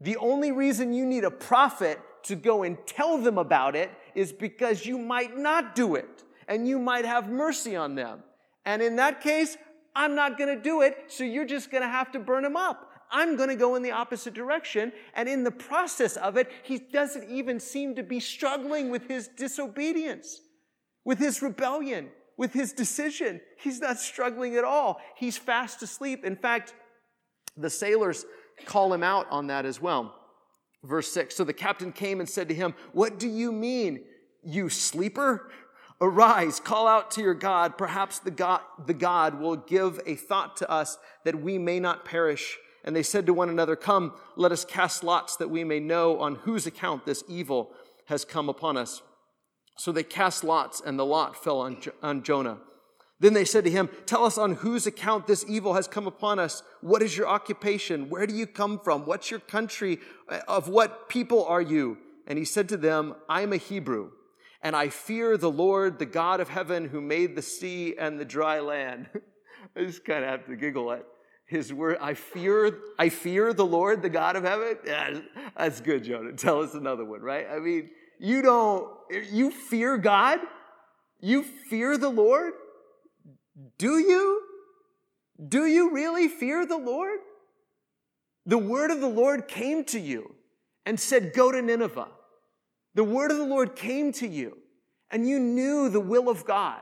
The 0.01 0.17
only 0.17 0.51
reason 0.51 0.93
you 0.93 1.07
need 1.07 1.23
a 1.23 1.31
prophet 1.31 2.01
to 2.25 2.35
go 2.35 2.65
and 2.65 2.77
tell 2.85 3.19
them 3.19 3.39
about 3.39 3.77
it 3.77 3.91
is 4.17 4.33
because 4.33 4.85
you 4.85 4.99
might 4.99 5.39
not 5.39 5.77
do 5.77 5.95
it 5.95 6.25
and 6.49 6.67
you 6.67 6.81
might 6.81 7.05
have 7.05 7.31
mercy 7.31 7.77
on 7.77 7.95
them. 7.95 8.25
And 8.65 8.83
in 8.83 8.97
that 8.97 9.21
case, 9.21 9.57
I'm 9.95 10.17
not 10.17 10.37
going 10.37 10.55
to 10.55 10.61
do 10.61 10.83
it, 10.83 11.05
so 11.07 11.23
you're 11.25 11.47
just 11.47 11.71
going 11.71 11.83
to 11.83 11.89
have 11.89 12.11
to 12.13 12.19
burn 12.19 12.43
them 12.43 12.57
up. 12.57 12.88
I'm 13.11 13.37
going 13.37 13.49
to 13.49 13.57
go 13.57 13.75
in 13.75 13.83
the 13.83 13.91
opposite 13.91 14.35
direction. 14.35 14.93
And 15.15 15.29
in 15.29 15.45
the 15.45 15.51
process 15.51 16.17
of 16.17 16.37
it, 16.37 16.51
he 16.63 16.79
doesn't 16.79 17.29
even 17.31 17.61
seem 17.61 17.95
to 17.97 18.03
be 18.03 18.21
struggling 18.21 18.91
with 18.91 19.09
his 19.09 19.29
disobedience, 19.29 20.41
with 21.05 21.19
his 21.19 21.43
rebellion. 21.43 22.11
with 22.39 22.53
his 22.53 22.73
decision. 22.73 23.41
He's 23.59 23.81
not 23.81 23.99
struggling 23.99 24.55
at 24.55 24.65
all. 24.65 25.01
He's 25.17 25.37
fast 25.37 25.83
asleep. 25.83 26.25
In 26.25 26.37
fact, 26.37 26.73
the 27.57 27.69
sailors 27.69 28.25
call 28.65 28.95
him 28.95 29.03
out 29.03 29.27
on 29.31 29.49
that 29.49 29.67
as 29.67 29.83
well. 29.83 30.15
Verse 30.85 31.13
6 31.13 31.35
So 31.35 31.45
the 31.45 31.53
captain 31.53 31.93
came 31.93 32.21
and 32.21 32.29
said 32.29 32.49
to 32.49 32.55
him, 32.55 32.75
What 32.93 33.19
do 33.19 33.29
you 33.29 33.53
mean, 33.53 34.05
you 34.43 34.71
sleeper? 34.71 35.51
Arise, 36.01 36.61
call 36.61 36.87
out 36.87 37.11
to 37.13 37.21
your 37.21 37.35
God. 37.35 37.77
Perhaps 37.77 38.21
the 38.21 38.31
God, 38.31 38.61
the 38.87 38.95
God 38.95 39.41
will 39.41 39.57
give 39.57 39.99
a 40.07 40.15
thought 40.15 40.57
to 40.59 40.71
us 40.71 40.97
that 41.25 41.43
we 41.43 41.59
may 41.59 41.81
not 41.81 42.05
perish. 42.05 42.57
And 42.89 42.97
they 42.97 43.03
said 43.03 43.27
to 43.27 43.35
one 43.35 43.51
another, 43.51 43.77
Come, 43.77 44.15
let 44.35 44.51
us 44.51 44.65
cast 44.65 45.05
lots 45.05 45.37
that 45.37 45.51
we 45.51 45.63
may 45.63 45.79
know 45.79 46.21
on 46.21 46.37
whose 46.37 46.67
account 46.67 47.05
this 47.05 47.23
evil 47.29 47.71
has 48.07 48.25
come 48.25 48.49
upon 48.49 48.79
us. 48.79 49.03
So 49.77 49.93
they 49.93 50.03
cast 50.03 50.43
lots, 50.43 50.81
and 50.81 50.99
the 50.99 51.05
lot 51.05 51.37
fell 51.37 51.61
on, 51.61 51.77
on 52.03 52.23
Jonah. 52.23 52.57
Then 53.21 53.35
they 53.35 53.45
said 53.45 53.65
to 53.65 53.71
him, 53.71 53.91
Tell 54.07 54.25
us 54.25 54.39
on 54.39 54.55
whose 54.55 54.87
account 54.87 55.27
this 55.27 55.45
evil 55.47 55.75
has 55.75 55.87
come 55.87 56.07
upon 56.07 56.39
us. 56.39 56.63
What 56.81 57.03
is 57.03 57.15
your 57.15 57.29
occupation? 57.29 58.09
Where 58.09 58.27
do 58.27 58.35
you 58.35 58.47
come 58.47 58.79
from? 58.79 59.05
What's 59.05 59.31
your 59.31 59.41
country? 59.41 59.99
Uh, 60.27 60.41
of 60.49 60.71
what 60.71 61.11
people 61.11 61.45
are 61.45 61.61
you? 61.61 61.99
And 62.27 62.39
he 62.39 62.47
said 62.47 62.71
to 62.71 62.79
them, 62.79 63.17
I 63.29 63.43
am 63.43 63.53
a 63.53 63.59
Hebrew 63.59 64.13
and 64.63 64.75
I 64.75 64.89
fear 64.89 65.37
the 65.37 65.51
Lord, 65.51 65.99
the 65.99 66.07
God 66.07 66.41
of 66.41 66.49
heaven, 66.49 66.89
who 66.89 67.03
made 67.03 67.37
the 67.37 67.43
sea 67.43 67.97
and 67.99 68.19
the 68.19 68.25
dry 68.25 68.61
land. 68.61 69.09
I 69.77 69.85
just 69.85 70.07
kind 70.07 70.25
of 70.25 70.31
have 70.31 70.47
to 70.47 70.57
giggle 70.57 70.91
at 70.91 71.05
his 71.49 71.73
word. 71.73 71.99
I 72.01 72.15
fear, 72.15 72.79
I 72.99 73.09
fear 73.09 73.53
the 73.53 73.67
Lord, 73.67 74.03
the 74.03 74.09
God 74.09 74.37
of 74.37 74.45
heaven. 74.45 74.77
Yeah, 74.87 75.21
that's 75.57 75.81
good, 75.81 76.05
Jonah. 76.05 76.33
Tell 76.33 76.63
us 76.63 76.75
another 76.75 77.05
one, 77.05 77.21
right? 77.21 77.47
I 77.51 77.59
mean, 77.59 77.91
you 78.21 78.43
don't, 78.43 78.89
you 79.31 79.51
fear 79.51 79.99
God? 79.99 80.39
You 81.21 81.43
fear 81.43 81.99
the 81.99 82.09
Lord? 82.09 82.53
Do 83.79 83.99
you? 83.99 84.43
Do 85.49 85.67
you 85.67 85.93
really 85.93 86.29
fear 86.29 86.65
the 86.65 86.79
Lord? 86.79 87.19
The 88.47 88.59
word 88.59 88.91
of 88.91 89.01
the 89.01 89.09
Lord 89.09 89.49
came 89.49 89.85
to 89.87 89.99
you 89.99 90.35
and 90.87 90.99
said, 90.99 91.33
Go 91.35 91.51
to 91.51 91.61
Nineveh 91.61 92.09
the 92.99 93.05
word 93.05 93.31
of 93.31 93.37
the 93.37 93.45
Lord 93.45 93.77
came 93.77 94.11
to 94.15 94.27
you 94.27 94.59
and 95.13 95.25
you 95.25 95.39
knew 95.39 95.89
the 95.89 96.01
will 96.01 96.29
of 96.29 96.45
God. 96.45 96.81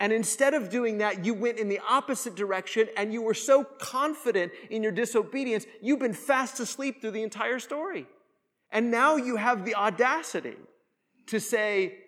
And 0.00 0.14
instead 0.14 0.54
of 0.54 0.70
doing 0.70 0.98
that, 0.98 1.26
you 1.26 1.34
went 1.34 1.58
in 1.58 1.68
the 1.68 1.78
opposite 1.86 2.34
direction 2.34 2.88
and 2.96 3.12
you 3.12 3.20
were 3.20 3.34
so 3.34 3.62
confident 3.62 4.50
in 4.70 4.82
your 4.82 4.92
disobedience, 4.92 5.66
you've 5.82 5.98
been 5.98 6.14
fast 6.14 6.58
asleep 6.58 7.02
through 7.02 7.10
the 7.10 7.22
entire 7.22 7.58
story. 7.58 8.06
And 8.72 8.90
now 8.90 9.16
you 9.16 9.36
have 9.36 9.66
the 9.66 9.74
audacity 9.74 10.56
to 11.26 11.38
say, 11.38 11.98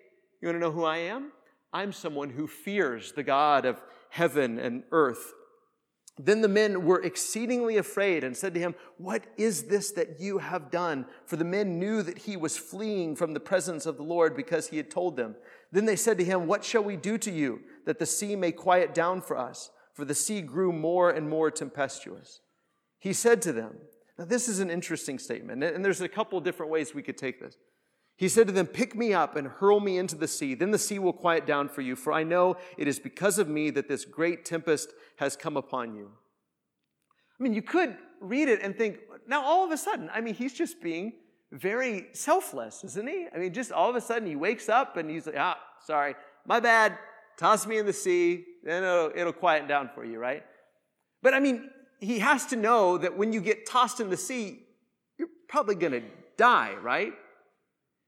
You 0.41 0.47
want 0.47 0.55
to 0.55 0.59
know 0.59 0.71
who 0.71 0.83
I 0.83 0.97
am? 0.97 1.31
I'm 1.71 1.91
someone 1.91 2.31
who 2.31 2.47
fears 2.47 3.11
the 3.11 3.23
God 3.23 3.65
of 3.65 3.79
heaven 4.09 4.57
and 4.57 4.83
earth. 4.91 5.33
Then 6.17 6.41
the 6.41 6.47
men 6.47 6.85
were 6.85 7.01
exceedingly 7.01 7.77
afraid 7.77 8.23
and 8.23 8.37
said 8.37 8.53
to 8.53 8.59
him, 8.59 8.75
What 8.97 9.23
is 9.37 9.63
this 9.63 9.91
that 9.91 10.19
you 10.19 10.39
have 10.39 10.69
done? 10.69 11.05
For 11.25 11.35
the 11.35 11.45
men 11.45 11.79
knew 11.79 12.03
that 12.03 12.19
he 12.19 12.37
was 12.37 12.57
fleeing 12.57 13.15
from 13.15 13.33
the 13.33 13.39
presence 13.39 13.85
of 13.85 13.97
the 13.97 14.03
Lord 14.03 14.35
because 14.35 14.67
he 14.67 14.77
had 14.77 14.91
told 14.91 15.15
them. 15.15 15.35
Then 15.73 15.85
they 15.85 15.95
said 15.95 16.19
to 16.19 16.23
him, 16.23 16.45
What 16.45 16.63
shall 16.63 16.83
we 16.83 16.95
do 16.95 17.17
to 17.17 17.31
you 17.31 17.61
that 17.85 17.97
the 17.97 18.05
sea 18.05 18.35
may 18.35 18.51
quiet 18.51 18.93
down 18.93 19.21
for 19.21 19.35
us? 19.35 19.71
For 19.93 20.05
the 20.05 20.13
sea 20.13 20.41
grew 20.41 20.71
more 20.71 21.09
and 21.09 21.27
more 21.27 21.49
tempestuous. 21.49 22.41
He 22.99 23.11
said 23.11 23.41
to 23.41 23.51
them, 23.51 23.77
Now 24.17 24.25
this 24.25 24.47
is 24.47 24.59
an 24.59 24.69
interesting 24.69 25.17
statement, 25.17 25.63
and 25.63 25.83
there's 25.83 25.99
a 25.99 26.07
couple 26.07 26.39
different 26.41 26.71
ways 26.71 26.93
we 26.93 27.01
could 27.01 27.17
take 27.17 27.39
this. 27.39 27.57
He 28.15 28.29
said 28.29 28.45
to 28.47 28.53
them, 28.53 28.67
Pick 28.67 28.95
me 28.95 29.13
up 29.13 29.35
and 29.35 29.47
hurl 29.47 29.79
me 29.79 29.97
into 29.97 30.15
the 30.15 30.27
sea. 30.27 30.53
Then 30.53 30.69
the 30.69 30.77
sea 30.77 30.99
will 30.99 31.11
quiet 31.11 31.47
down 31.47 31.67
for 31.69 31.81
you, 31.81 31.95
for 31.95 32.13
I 32.13 32.23
know 32.23 32.55
it 32.77 32.87
is 32.87 32.99
because 32.99 33.39
of 33.39 33.49
me 33.49 33.71
that 33.71 33.87
this 33.87 34.05
great 34.05 34.45
tempest 34.45 34.93
has 35.17 35.35
come 35.35 35.57
upon 35.57 35.95
you. 35.95 36.11
I 37.39 37.43
mean, 37.43 37.53
you 37.53 37.63
could 37.63 37.97
read 38.21 38.47
it 38.47 38.61
and 38.61 38.77
think, 38.77 38.99
now 39.27 39.43
all 39.43 39.65
of 39.65 39.71
a 39.71 39.77
sudden, 39.77 40.11
I 40.13 40.21
mean, 40.21 40.35
he's 40.35 40.53
just 40.53 40.83
being 40.83 41.13
very 41.53 42.07
selfless, 42.13 42.83
isn't 42.83 43.07
he? 43.07 43.27
I 43.33 43.37
mean, 43.37 43.53
just 43.53 43.71
all 43.71 43.89
of 43.89 43.95
a 43.95 44.01
sudden 44.01 44.27
he 44.27 44.35
wakes 44.35 44.69
up 44.69 44.97
and 44.97 45.09
he's 45.09 45.27
like, 45.27 45.35
ah, 45.37 45.59
sorry, 45.85 46.15
my 46.45 46.59
bad, 46.59 46.97
toss 47.37 47.67
me 47.67 47.77
in 47.77 47.85
the 47.85 47.93
sea, 47.93 48.43
then 48.63 48.83
it'll, 48.83 49.11
it'll 49.15 49.33
quieten 49.33 49.67
down 49.67 49.89
for 49.93 50.03
you, 50.03 50.17
right? 50.17 50.43
But 51.21 51.33
I 51.33 51.39
mean, 51.39 51.69
he 51.99 52.19
has 52.19 52.47
to 52.47 52.55
know 52.55 52.97
that 52.97 53.17
when 53.17 53.31
you 53.31 53.39
get 53.39 53.67
tossed 53.67 53.99
in 53.99 54.09
the 54.09 54.17
sea, 54.17 54.59
you're 55.17 55.29
probably 55.47 55.75
to 55.75 56.01
die, 56.37 56.75
right? 56.81 57.13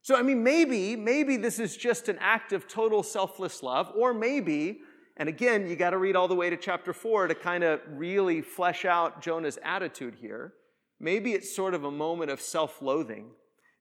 So, 0.02 0.16
I 0.16 0.22
mean, 0.22 0.44
maybe, 0.44 0.96
maybe 0.96 1.38
this 1.38 1.60
is 1.60 1.78
just 1.78 2.10
an 2.10 2.18
act 2.20 2.52
of 2.52 2.68
total 2.68 3.04
selfless 3.04 3.64
love, 3.64 3.92
or 3.96 4.14
maybe, 4.14 4.80
and 5.18 5.30
again, 5.30 5.68
you 5.68 5.76
got 5.76 5.92
to 5.92 5.98
read 5.98 6.16
all 6.16 6.28
the 6.28 6.36
way 6.36 6.50
to 6.50 6.58
chapter 6.58 6.94
four 6.94 7.28
to 7.28 7.36
kind 7.36 7.64
of 7.64 7.80
really 7.90 8.42
flesh 8.42 8.86
out 8.86 9.22
Jonah's 9.22 9.58
attitude 9.64 10.16
here. 10.20 10.54
Maybe 11.00 11.34
it's 11.34 11.56
sort 11.56 11.74
of 11.74 11.84
a 11.84 11.92
moment 11.92 12.32
of 12.32 12.42
self 12.42 12.82
loathing. 12.82 13.32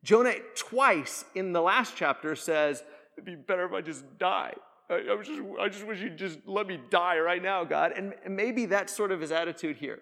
Jonah, 0.03 0.35
twice 0.55 1.25
in 1.35 1.53
the 1.53 1.63
last 1.63 1.95
chapter, 1.97 2.37
says, 2.37 2.83
It'd 3.17 3.25
be 3.25 3.37
better 3.37 3.65
if 3.65 3.73
I 3.73 3.81
just 3.81 4.05
die. 4.19 4.55
I, 4.91 4.95
I, 4.95 5.23
just, 5.23 5.41
I 5.61 5.69
just 5.69 5.87
wish 5.87 6.01
you'd 6.01 6.19
just 6.19 6.41
let 6.47 6.67
me 6.67 6.79
die 6.91 7.19
right 7.19 7.43
now, 7.43 7.65
God. 7.65 7.93
And, 7.97 8.13
and 8.25 8.37
maybe 8.37 8.67
that's 8.67 8.95
sort 8.95 9.13
of 9.13 9.21
his 9.21 9.33
attitude 9.33 9.77
here. 9.77 10.01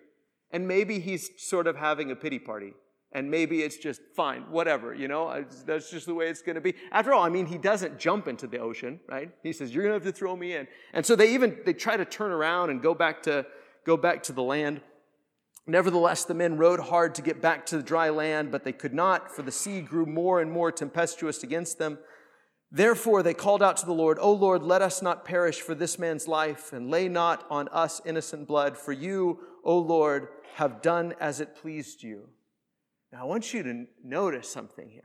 And 0.51 0.67
maybe 0.67 0.99
he's 0.99 1.31
sort 1.39 1.67
of 1.67 1.77
having 1.77 2.11
a 2.11 2.17
pity 2.17 2.39
party 2.39 2.73
and 3.15 3.31
maybe 3.31 3.63
it's 3.63 3.77
just 3.77 4.01
fine, 4.17 4.43
whatever, 4.51 4.95
you 4.95 5.07
know, 5.07 5.45
that's 5.67 5.91
just 5.91 6.07
the 6.07 6.15
way 6.15 6.29
it's 6.29 6.41
going 6.41 6.55
to 6.55 6.61
be. 6.61 6.75
After 6.91 7.13
all, 7.13 7.23
I 7.23 7.29
mean, 7.29 7.47
he 7.47 7.59
doesn't 7.59 7.99
jump 7.99 8.27
into 8.27 8.47
the 8.47 8.59
ocean, 8.59 9.01
right? 9.09 9.31
He 9.43 9.53
says, 9.53 9.75
you're 9.75 9.85
going 9.85 9.99
to 9.99 10.05
have 10.05 10.15
to 10.15 10.19
throw 10.19 10.35
me 10.35 10.57
in. 10.57 10.67
And 10.95 11.05
so 11.05 11.15
they 11.15 11.35
even, 11.35 11.59
they 11.67 11.75
try 11.75 11.97
to 11.97 12.07
turn 12.07 12.33
around 12.33 12.71
and 12.71 12.83
go 12.83 12.95
back 12.95 13.23
to, 13.25 13.47
go 13.85 13.97
back 13.99 14.23
to 14.25 14.33
the 14.33 14.43
land. 14.43 14.81
Nevertheless, 15.67 16.25
the 16.25 16.35
men 16.35 16.57
rowed 16.57 16.81
hard 16.81 17.15
to 17.15 17.23
get 17.23 17.41
back 17.41 17.65
to 17.67 17.77
the 17.77 17.83
dry 17.83 18.09
land, 18.11 18.51
but 18.51 18.65
they 18.65 18.73
could 18.73 18.93
not, 18.93 19.31
for 19.31 19.43
the 19.43 19.53
sea 19.53 19.81
grew 19.81 20.07
more 20.07 20.41
and 20.41 20.51
more 20.51 20.73
tempestuous 20.73 21.43
against 21.45 21.79
them. 21.79 21.99
Therefore, 22.71 23.23
they 23.23 23.35
called 23.35 23.63
out 23.63 23.77
to 23.79 23.87
the 23.87 23.93
Lord, 23.93 24.19
O 24.21 24.33
Lord, 24.33 24.63
let 24.63 24.83
us 24.83 25.03
not 25.03 25.25
perish 25.25 25.61
for 25.61 25.75
this 25.75 25.99
man's 25.99 26.27
life, 26.27 26.73
and 26.73 26.91
lay 26.91 27.09
not 27.09 27.47
on 27.49 27.69
us 27.69 28.01
innocent 28.05 28.49
blood, 28.49 28.77
for 28.77 28.93
you, 28.93 29.39
O 29.63 29.79
Lord, 29.79 30.29
have 30.55 30.83
done 30.83 31.15
as 31.21 31.41
it 31.41 31.55
pleased 31.55 32.03
you. 32.03 32.29
Now, 33.13 33.23
I 33.23 33.25
want 33.25 33.55
you 33.55 33.63
to 33.63 33.85
notice 34.03 34.49
something 34.49 34.89
here. 34.89 35.03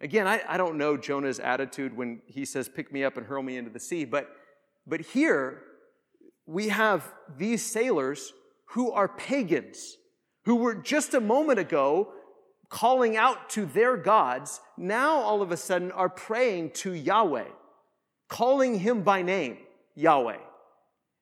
Again, 0.00 0.26
I, 0.26 0.42
I 0.46 0.56
don't 0.56 0.76
know 0.76 0.96
Jonah's 0.96 1.40
attitude 1.40 1.96
when 1.96 2.20
he 2.26 2.44
says, 2.44 2.68
Pick 2.68 2.92
me 2.92 3.04
up 3.04 3.16
and 3.16 3.26
hurl 3.26 3.42
me 3.42 3.56
into 3.56 3.70
the 3.70 3.80
sea, 3.80 4.04
but, 4.04 4.28
but 4.86 5.00
here 5.00 5.62
we 6.46 6.68
have 6.68 7.12
these 7.36 7.64
sailors 7.64 8.32
who 8.70 8.90
are 8.90 9.08
pagans, 9.08 9.96
who 10.44 10.56
were 10.56 10.74
just 10.74 11.14
a 11.14 11.20
moment 11.20 11.58
ago 11.58 12.12
calling 12.68 13.16
out 13.16 13.48
to 13.50 13.64
their 13.64 13.96
gods, 13.96 14.60
now 14.76 15.16
all 15.16 15.40
of 15.40 15.50
a 15.50 15.56
sudden 15.56 15.90
are 15.92 16.08
praying 16.08 16.70
to 16.70 16.92
Yahweh, 16.92 17.48
calling 18.28 18.78
him 18.78 19.02
by 19.02 19.22
name, 19.22 19.56
Yahweh. 19.94 20.38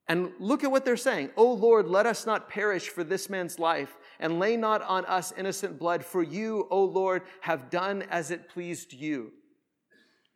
And 0.09 0.33
look 0.39 0.63
at 0.63 0.71
what 0.71 0.85
they're 0.85 0.97
saying. 0.97 1.31
Oh 1.37 1.53
Lord, 1.53 1.89
let 1.89 2.07
us 2.07 2.27
not 2.27 2.49
perish 2.49 2.89
for 2.89 3.05
this 3.05 3.29
man's 3.29 3.59
life, 3.59 3.97
and 4.21 4.39
lay 4.39 4.57
not 4.57 4.83
on 4.83 5.05
us 5.07 5.33
innocent 5.37 5.79
blood, 5.79 6.05
for 6.05 6.23
you, 6.23 6.67
O 6.71 6.85
Lord, 6.85 7.23
have 7.41 7.71
done 7.71 8.03
as 8.11 8.31
it 8.31 8.49
pleased 8.49 8.93
you. 8.93 9.33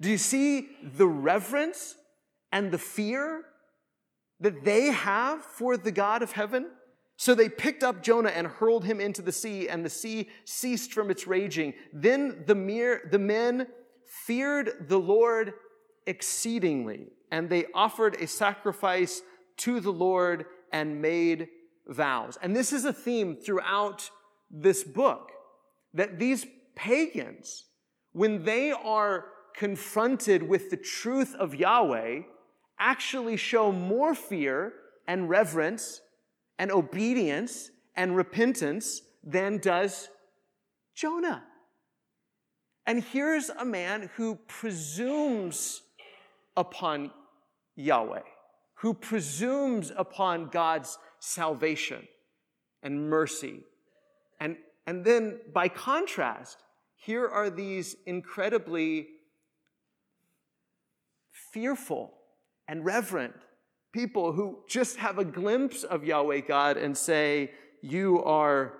Do 0.00 0.10
you 0.10 0.18
see 0.18 0.70
the 0.82 1.06
reverence 1.06 1.94
and 2.52 2.70
the 2.70 2.78
fear 2.78 3.44
that 4.40 4.64
they 4.64 4.86
have 4.86 5.42
for 5.42 5.76
the 5.76 5.92
God 5.92 6.22
of 6.22 6.32
heaven? 6.32 6.66
So 7.20 7.34
they 7.34 7.50
picked 7.50 7.82
up 7.82 8.02
Jonah 8.02 8.30
and 8.30 8.46
hurled 8.46 8.86
him 8.86 8.98
into 8.98 9.20
the 9.20 9.30
sea, 9.30 9.68
and 9.68 9.84
the 9.84 9.90
sea 9.90 10.30
ceased 10.46 10.94
from 10.94 11.10
its 11.10 11.26
raging. 11.26 11.74
Then 11.92 12.44
the, 12.46 12.54
mere, 12.54 13.02
the 13.10 13.18
men 13.18 13.66
feared 14.06 14.86
the 14.88 14.98
Lord 14.98 15.52
exceedingly, 16.06 17.08
and 17.30 17.50
they 17.50 17.66
offered 17.74 18.14
a 18.14 18.26
sacrifice 18.26 19.20
to 19.58 19.80
the 19.80 19.92
Lord 19.92 20.46
and 20.72 21.02
made 21.02 21.48
vows. 21.86 22.38
And 22.40 22.56
this 22.56 22.72
is 22.72 22.86
a 22.86 22.92
theme 22.92 23.36
throughout 23.36 24.08
this 24.50 24.82
book 24.82 25.30
that 25.92 26.18
these 26.18 26.46
pagans, 26.74 27.66
when 28.12 28.44
they 28.44 28.72
are 28.72 29.26
confronted 29.54 30.42
with 30.42 30.70
the 30.70 30.78
truth 30.78 31.34
of 31.34 31.54
Yahweh, 31.54 32.22
actually 32.78 33.36
show 33.36 33.70
more 33.70 34.14
fear 34.14 34.72
and 35.06 35.28
reverence 35.28 36.00
and 36.60 36.70
obedience 36.70 37.70
and 37.96 38.14
repentance 38.14 39.00
than 39.24 39.56
does 39.56 40.10
Jonah. 40.94 41.42
And 42.86 43.02
here's 43.02 43.48
a 43.48 43.64
man 43.64 44.10
who 44.16 44.34
presumes 44.46 45.80
upon 46.58 47.12
Yahweh, 47.76 48.20
who 48.74 48.92
presumes 48.92 49.90
upon 49.96 50.50
God's 50.50 50.98
salvation 51.18 52.06
and 52.82 53.08
mercy. 53.08 53.60
And, 54.38 54.58
and 54.86 55.02
then, 55.02 55.40
by 55.54 55.68
contrast, 55.68 56.58
here 56.94 57.26
are 57.26 57.48
these 57.48 57.96
incredibly 58.04 59.08
fearful 61.52 62.12
and 62.68 62.84
reverent 62.84 63.34
people 63.92 64.32
who 64.32 64.58
just 64.68 64.96
have 64.96 65.18
a 65.18 65.24
glimpse 65.24 65.84
of 65.84 66.04
Yahweh 66.04 66.40
God 66.40 66.76
and 66.76 66.96
say, 66.96 67.52
You 67.82 68.22
are 68.24 68.74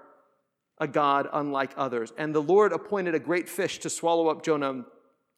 a 0.78 0.88
God 0.88 1.28
unlike 1.32 1.72
others. 1.76 2.12
And 2.16 2.34
the 2.34 2.42
Lord 2.42 2.72
appointed 2.72 3.14
a 3.14 3.18
great 3.18 3.48
fish 3.48 3.78
to 3.80 3.90
swallow 3.90 4.28
up 4.28 4.42
Jonah, 4.42 4.84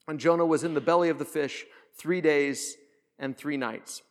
and 0.06 0.20
Jonah 0.20 0.46
was 0.46 0.64
in 0.64 0.74
the 0.74 0.80
belly 0.80 1.08
of 1.08 1.18
the 1.18 1.24
fish 1.24 1.64
three 1.96 2.20
days 2.20 2.76
and 3.18 3.36
three 3.36 3.56
nights. 3.56 4.02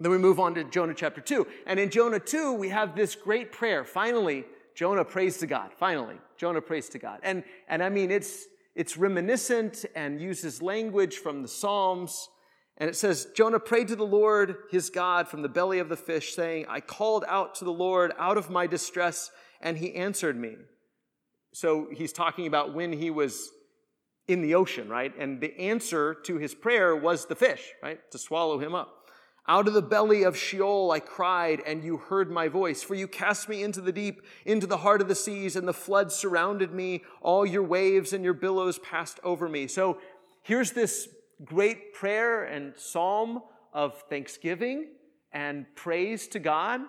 Then 0.00 0.10
we 0.10 0.18
move 0.18 0.40
on 0.40 0.54
to 0.54 0.64
Jonah 0.64 0.94
chapter 0.94 1.20
2. 1.20 1.46
And 1.66 1.78
in 1.78 1.90
Jonah 1.90 2.18
2, 2.18 2.52
we 2.52 2.70
have 2.70 2.96
this 2.96 3.14
great 3.14 3.52
prayer. 3.52 3.84
Finally, 3.84 4.44
Jonah 4.74 5.04
prays 5.04 5.38
to 5.38 5.46
God. 5.46 5.70
Finally, 5.72 6.16
Jonah 6.36 6.60
prays 6.60 6.88
to 6.90 6.98
God. 6.98 7.20
And, 7.22 7.44
and 7.68 7.82
I 7.82 7.90
mean, 7.90 8.10
it's, 8.10 8.46
it's 8.74 8.96
reminiscent 8.96 9.84
and 9.94 10.20
uses 10.20 10.60
language 10.60 11.18
from 11.18 11.42
the 11.42 11.48
Psalms. 11.48 12.28
And 12.76 12.90
it 12.90 12.96
says, 12.96 13.28
Jonah 13.34 13.60
prayed 13.60 13.88
to 13.88 13.96
the 13.96 14.06
Lord, 14.06 14.56
his 14.70 14.90
God, 14.90 15.28
from 15.28 15.42
the 15.42 15.48
belly 15.48 15.78
of 15.78 15.88
the 15.88 15.96
fish, 15.96 16.34
saying, 16.34 16.66
I 16.68 16.80
called 16.80 17.24
out 17.28 17.54
to 17.56 17.64
the 17.64 17.72
Lord 17.72 18.12
out 18.18 18.36
of 18.36 18.50
my 18.50 18.66
distress, 18.66 19.30
and 19.60 19.78
he 19.78 19.94
answered 19.94 20.36
me. 20.36 20.56
So 21.52 21.88
he's 21.92 22.12
talking 22.12 22.48
about 22.48 22.74
when 22.74 22.92
he 22.92 23.10
was 23.10 23.50
in 24.26 24.42
the 24.42 24.56
ocean, 24.56 24.88
right? 24.88 25.16
And 25.16 25.40
the 25.40 25.56
answer 25.58 26.14
to 26.24 26.38
his 26.38 26.52
prayer 26.54 26.96
was 26.96 27.26
the 27.26 27.36
fish, 27.36 27.72
right? 27.80 28.00
To 28.10 28.18
swallow 28.18 28.58
him 28.58 28.74
up. 28.74 29.04
Out 29.46 29.68
of 29.68 29.74
the 29.74 29.82
belly 29.82 30.22
of 30.22 30.36
Sheol 30.36 30.90
I 30.90 31.00
cried, 31.00 31.60
and 31.66 31.84
you 31.84 31.98
heard 31.98 32.30
my 32.30 32.48
voice. 32.48 32.82
For 32.82 32.94
you 32.94 33.06
cast 33.06 33.48
me 33.48 33.62
into 33.62 33.82
the 33.82 33.92
deep, 33.92 34.22
into 34.46 34.66
the 34.66 34.78
heart 34.78 35.02
of 35.02 35.08
the 35.08 35.14
seas, 35.14 35.54
and 35.54 35.68
the 35.68 35.74
flood 35.74 36.10
surrounded 36.10 36.72
me. 36.72 37.04
All 37.20 37.44
your 37.44 37.62
waves 37.62 38.14
and 38.14 38.24
your 38.24 38.32
billows 38.32 38.78
passed 38.78 39.20
over 39.22 39.48
me. 39.48 39.68
So 39.68 39.98
here's 40.42 40.72
this 40.72 41.08
great 41.44 41.94
prayer 41.94 42.44
and 42.44 42.74
psalm 42.76 43.42
of 43.72 44.02
thanksgiving 44.08 44.88
and 45.32 45.66
praise 45.74 46.28
to 46.28 46.38
God. 46.38 46.80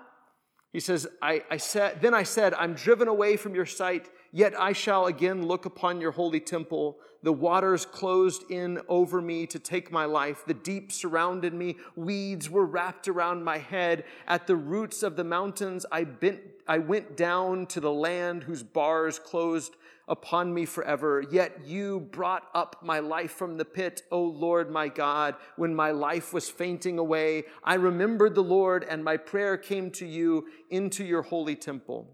He 0.72 0.80
says, 0.80 1.08
I, 1.22 1.42
I 1.50 1.58
said, 1.58 2.02
Then 2.02 2.14
I 2.14 2.24
said, 2.24 2.54
I'm 2.54 2.74
driven 2.74 3.08
away 3.08 3.38
from 3.38 3.56
your 3.56 3.66
sight. 3.66 4.10
Yet 4.32 4.60
I 4.60 4.74
shall 4.74 5.06
again 5.06 5.48
look 5.48 5.66
upon 5.66 6.02
your 6.02 6.12
holy 6.12 6.42
temple. 6.42 6.98
The 7.24 7.32
waters 7.32 7.86
closed 7.86 8.44
in 8.52 8.82
over 8.90 9.22
me 9.22 9.48
to 9.48 9.58
take 9.58 9.92
my 9.92 10.04
life. 10.04 10.44
The 10.46 10.54
deep 10.54 10.92
surrounded 10.92 11.54
me. 11.54 11.78
Weeds 11.96 12.50
were 12.50 12.66
wrapped 12.66 13.08
around 13.08 13.46
my 13.46 13.58
head. 13.58 14.04
At 14.28 14.46
the 14.46 14.58
roots 14.58 15.02
of 15.02 15.16
the 15.16 15.24
mountains, 15.24 15.86
I, 15.92 16.04
bent, 16.04 16.42
I 16.68 16.80
went 16.80 17.16
down 17.16 17.68
to 17.68 17.80
the 17.80 17.92
land 17.94 18.44
whose 18.44 18.62
bars 18.62 19.18
closed 19.18 19.76
upon 20.08 20.54
me 20.54 20.66
forever. 20.66 21.24
Yet 21.30 21.66
you 21.66 22.00
brought 22.00 22.44
up 22.54 22.78
my 22.84 23.00
life 23.00 23.32
from 23.32 23.58
the 23.58 23.66
pit, 23.66 24.04
O 24.12 24.22
Lord 24.22 24.70
my 24.70 24.88
God, 24.88 25.36
when 25.56 25.76
my 25.76 25.92
life 25.92 26.34
was 26.34 26.50
fainting 26.50 27.00
away. 27.00 27.44
I 27.64 27.76
remembered 27.76 28.36
the 28.36 28.44
Lord, 28.44 28.84
and 28.84 29.04
my 29.04 29.18
prayer 29.18 29.58
came 29.58 29.92
to 29.92 30.06
you 30.06 30.48
into 30.70 31.04
your 31.04 31.24
holy 31.24 31.56
temple. 31.56 32.08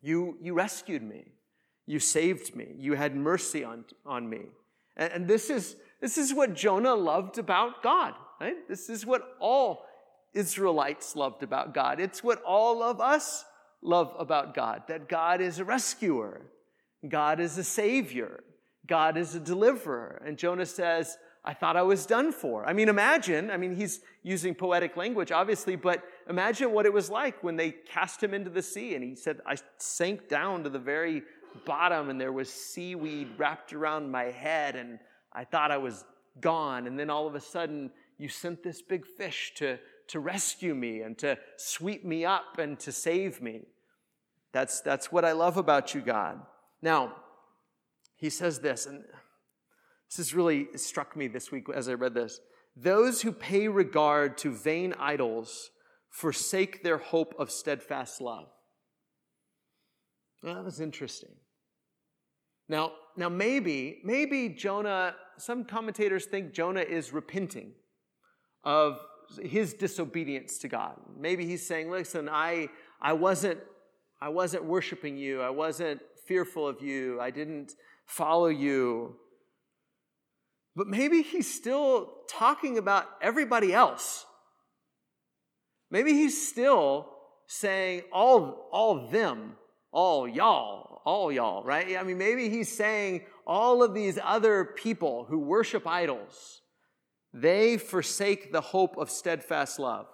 You, 0.00 0.36
you 0.42 0.54
rescued 0.54 1.02
me. 1.02 1.24
You 1.86 1.98
saved 1.98 2.54
me. 2.54 2.74
You 2.76 2.94
had 2.94 3.16
mercy 3.16 3.64
on, 3.64 3.84
on 4.04 4.28
me. 4.28 4.42
And, 4.96 5.12
and 5.12 5.28
this, 5.28 5.50
is, 5.50 5.76
this 6.00 6.18
is 6.18 6.34
what 6.34 6.54
Jonah 6.54 6.94
loved 6.94 7.38
about 7.38 7.82
God, 7.82 8.14
right? 8.40 8.68
This 8.68 8.90
is 8.90 9.06
what 9.06 9.36
all 9.40 9.84
Israelites 10.34 11.16
loved 11.16 11.42
about 11.42 11.74
God. 11.74 12.00
It's 12.00 12.22
what 12.22 12.42
all 12.42 12.82
of 12.82 13.00
us 13.00 13.44
love 13.82 14.14
about 14.18 14.54
God 14.54 14.82
that 14.88 15.08
God 15.08 15.40
is 15.40 15.58
a 15.58 15.64
rescuer, 15.64 16.42
God 17.08 17.40
is 17.40 17.58
a 17.58 17.64
savior, 17.64 18.42
God 18.86 19.16
is 19.16 19.34
a 19.34 19.40
deliverer. 19.40 20.22
And 20.24 20.36
Jonah 20.36 20.66
says, 20.66 21.16
I 21.44 21.54
thought 21.54 21.76
I 21.76 21.82
was 21.82 22.06
done 22.06 22.32
for. 22.32 22.64
I 22.68 22.72
mean, 22.72 22.88
imagine, 22.88 23.50
I 23.50 23.56
mean, 23.56 23.74
he's 23.74 24.00
using 24.22 24.54
poetic 24.54 24.96
language, 24.96 25.32
obviously, 25.32 25.74
but 25.74 26.04
imagine 26.28 26.72
what 26.72 26.86
it 26.86 26.92
was 26.92 27.10
like 27.10 27.42
when 27.42 27.56
they 27.56 27.72
cast 27.72 28.22
him 28.22 28.32
into 28.32 28.48
the 28.48 28.62
sea. 28.62 28.94
And 28.94 29.02
he 29.02 29.16
said, 29.16 29.40
I 29.44 29.56
sank 29.78 30.28
down 30.28 30.62
to 30.62 30.70
the 30.70 30.78
very 30.78 31.22
bottom 31.66 32.10
and 32.10 32.20
there 32.20 32.32
was 32.32 32.52
seaweed 32.52 33.28
wrapped 33.38 33.72
around 33.72 34.10
my 34.10 34.24
head 34.24 34.76
and 34.76 35.00
I 35.32 35.44
thought 35.44 35.72
I 35.72 35.78
was 35.78 36.04
gone. 36.40 36.86
And 36.86 36.98
then 36.98 37.10
all 37.10 37.26
of 37.26 37.34
a 37.34 37.40
sudden, 37.40 37.90
you 38.18 38.28
sent 38.28 38.62
this 38.62 38.80
big 38.80 39.04
fish 39.04 39.52
to, 39.56 39.78
to 40.08 40.20
rescue 40.20 40.76
me 40.76 41.00
and 41.00 41.18
to 41.18 41.36
sweep 41.56 42.04
me 42.04 42.24
up 42.24 42.58
and 42.58 42.78
to 42.80 42.92
save 42.92 43.42
me. 43.42 43.62
That's, 44.52 44.80
that's 44.80 45.10
what 45.10 45.24
I 45.24 45.32
love 45.32 45.56
about 45.56 45.92
you, 45.92 46.02
God. 46.02 46.40
Now, 46.82 47.14
he 48.16 48.28
says 48.28 48.58
this, 48.58 48.86
and 48.86 49.04
this 50.08 50.16
has 50.16 50.34
really 50.34 50.68
struck 50.76 51.16
me 51.16 51.28
this 51.28 51.50
week 51.50 51.66
as 51.72 51.88
I 51.88 51.94
read 51.94 52.14
this. 52.14 52.40
Those 52.76 53.22
who 53.22 53.32
pay 53.32 53.68
regard 53.68 54.36
to 54.38 54.52
vain 54.52 54.94
idols 54.98 55.70
forsake 56.10 56.82
their 56.82 56.98
hope 56.98 57.34
of 57.38 57.50
steadfast 57.50 58.20
love. 58.20 58.48
Well, 60.42 60.54
that 60.54 60.64
was 60.64 60.80
interesting. 60.80 61.30
Now, 62.68 62.92
now 63.16 63.28
maybe, 63.28 64.00
maybe 64.04 64.48
Jonah, 64.48 65.14
some 65.36 65.64
commentators 65.64 66.26
think 66.26 66.52
Jonah 66.52 66.80
is 66.80 67.12
repenting 67.12 67.72
of 68.64 68.98
his 69.42 69.74
disobedience 69.74 70.58
to 70.58 70.68
God. 70.68 70.96
Maybe 71.18 71.46
he's 71.46 71.66
saying, 71.66 71.90
listen, 71.90 72.28
I, 72.28 72.68
I 73.00 73.12
wasn't, 73.12 73.60
I 74.20 74.28
wasn't 74.28 74.64
worshiping 74.64 75.16
you. 75.16 75.40
I 75.40 75.50
wasn't 75.50 76.00
fearful 76.26 76.66
of 76.66 76.82
you. 76.82 77.20
I 77.20 77.30
didn't 77.30 77.72
follow 78.06 78.48
you. 78.48 79.16
But 80.74 80.86
maybe 80.86 81.22
he's 81.22 81.52
still 81.52 82.12
talking 82.28 82.78
about 82.78 83.06
everybody 83.20 83.74
else. 83.74 84.24
Maybe 85.90 86.12
he's 86.14 86.48
still 86.48 87.08
saying 87.46 88.02
all, 88.12 88.68
all 88.72 89.08
them, 89.08 89.56
all 89.92 90.26
y'all, 90.26 91.02
all 91.04 91.30
y'all, 91.30 91.62
right? 91.62 91.96
I 91.98 92.02
mean, 92.02 92.16
maybe 92.16 92.48
he's 92.48 92.74
saying 92.74 93.26
all 93.46 93.82
of 93.82 93.92
these 93.92 94.18
other 94.22 94.64
people 94.64 95.26
who 95.28 95.38
worship 95.40 95.86
idols, 95.86 96.62
they 97.34 97.76
forsake 97.76 98.52
the 98.52 98.60
hope 98.60 98.96
of 98.96 99.10
steadfast 99.10 99.78
love. 99.78 100.06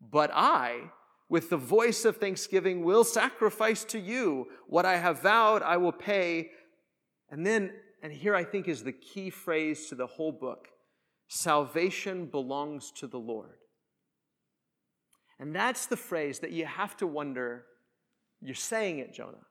But 0.00 0.30
I, 0.32 0.90
with 1.34 1.50
the 1.50 1.56
voice 1.56 2.04
of 2.04 2.18
thanksgiving, 2.18 2.84
will 2.84 3.02
sacrifice 3.02 3.82
to 3.82 3.98
you 3.98 4.46
what 4.68 4.86
I 4.86 4.98
have 4.98 5.22
vowed 5.22 5.64
I 5.64 5.78
will 5.78 5.90
pay. 5.90 6.52
And 7.28 7.44
then 7.44 7.72
and 8.04 8.12
here 8.12 8.36
I 8.36 8.44
think 8.44 8.68
is 8.68 8.84
the 8.84 8.92
key 8.92 9.30
phrase 9.30 9.88
to 9.88 9.96
the 9.96 10.06
whole 10.06 10.30
book 10.30 10.68
salvation 11.26 12.26
belongs 12.26 12.92
to 12.92 13.08
the 13.08 13.18
Lord. 13.18 13.56
And 15.40 15.52
that's 15.52 15.86
the 15.86 15.96
phrase 15.96 16.38
that 16.38 16.52
you 16.52 16.66
have 16.66 16.96
to 16.98 17.06
wonder 17.08 17.64
you're 18.40 18.54
saying 18.54 19.00
it, 19.00 19.12
Jonah. 19.12 19.46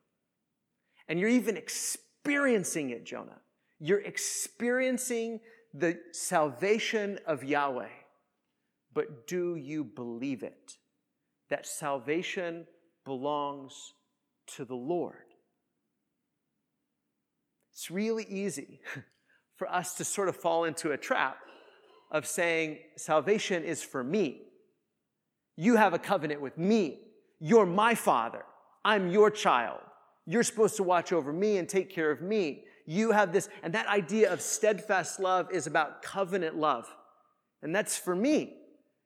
And 1.10 1.20
you're 1.20 1.28
even 1.42 1.58
experiencing 1.58 2.92
it, 2.92 3.04
Jonah. 3.04 3.42
You're 3.82 4.04
experiencing 4.04 5.42
the 5.74 6.00
salvation 6.14 7.20
of 7.28 7.44
Yahweh. 7.44 7.98
But 8.94 9.28
do 9.28 9.58
you 9.58 9.84
believe 9.84 10.44
it? 10.44 10.78
That 11.54 11.68
salvation 11.68 12.66
belongs 13.06 13.94
to 14.56 14.66
the 14.66 14.74
Lord. 14.74 15.28
It's 17.72 17.92
really 17.92 18.26
easy 18.28 18.80
for 19.58 19.72
us 19.72 19.94
to 19.98 20.04
sort 20.04 20.30
of 20.30 20.36
fall 20.36 20.64
into 20.64 20.94
a 20.94 20.98
trap 20.98 21.38
of 22.10 22.26
saying, 22.26 22.80
salvation 22.98 23.64
is 23.64 23.84
for 23.84 24.04
me. 24.04 24.42
You 25.56 25.76
have 25.76 25.94
a 25.94 26.00
covenant 26.00 26.42
with 26.42 26.58
me. 26.58 27.02
You're 27.40 27.68
my 27.68 27.94
father. 27.94 28.46
I'm 28.84 29.12
your 29.12 29.30
child. 29.30 29.82
You're 30.26 30.42
supposed 30.42 30.76
to 30.78 30.84
watch 30.84 31.14
over 31.14 31.32
me 31.32 31.58
and 31.60 31.70
take 31.70 31.92
care 31.92 32.10
of 32.10 32.20
me. 32.20 32.64
You 32.88 33.12
have 33.12 33.32
this, 33.32 33.48
and 33.62 33.76
that 33.76 33.86
idea 33.86 34.34
of 34.34 34.42
steadfast 34.42 35.20
love 35.20 35.52
is 35.52 35.68
about 35.68 36.02
covenant 36.02 36.58
love. 36.58 36.88
And 37.62 37.76
that's 37.76 37.96
for 37.96 38.16
me 38.16 38.56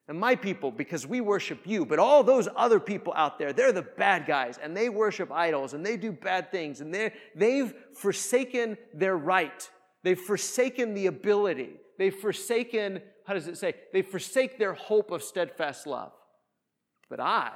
and 0.07 0.17
my 0.17 0.35
people 0.35 0.71
because 0.71 1.05
we 1.05 1.19
worship 1.19 1.59
you. 1.65 1.85
But 1.85 1.99
all 1.99 2.23
those 2.23 2.47
other 2.55 2.79
people 2.79 3.13
out 3.15 3.37
there, 3.37 3.51
they're 3.51 3.73
the 3.73 3.81
bad 3.81 4.25
guys 4.25 4.57
and 4.61 4.75
they 4.75 4.89
worship 4.89 5.31
idols 5.31 5.73
and 5.73 5.85
they 5.85 5.97
do 5.97 6.11
bad 6.11 6.51
things 6.51 6.81
and 6.81 6.93
they 6.93 7.13
they've 7.35 7.73
forsaken 7.93 8.77
their 8.93 9.17
right. 9.17 9.69
They've 10.03 10.19
forsaken 10.19 10.93
the 10.93 11.07
ability. 11.07 11.71
They've 11.97 12.15
forsaken, 12.15 13.01
how 13.25 13.33
does 13.33 13.47
it 13.47 13.57
say? 13.57 13.73
They 13.91 14.01
forsake 14.01 14.57
their 14.57 14.73
hope 14.73 15.11
of 15.11 15.23
steadfast 15.23 15.85
love. 15.87 16.13
But 17.09 17.19
I, 17.19 17.51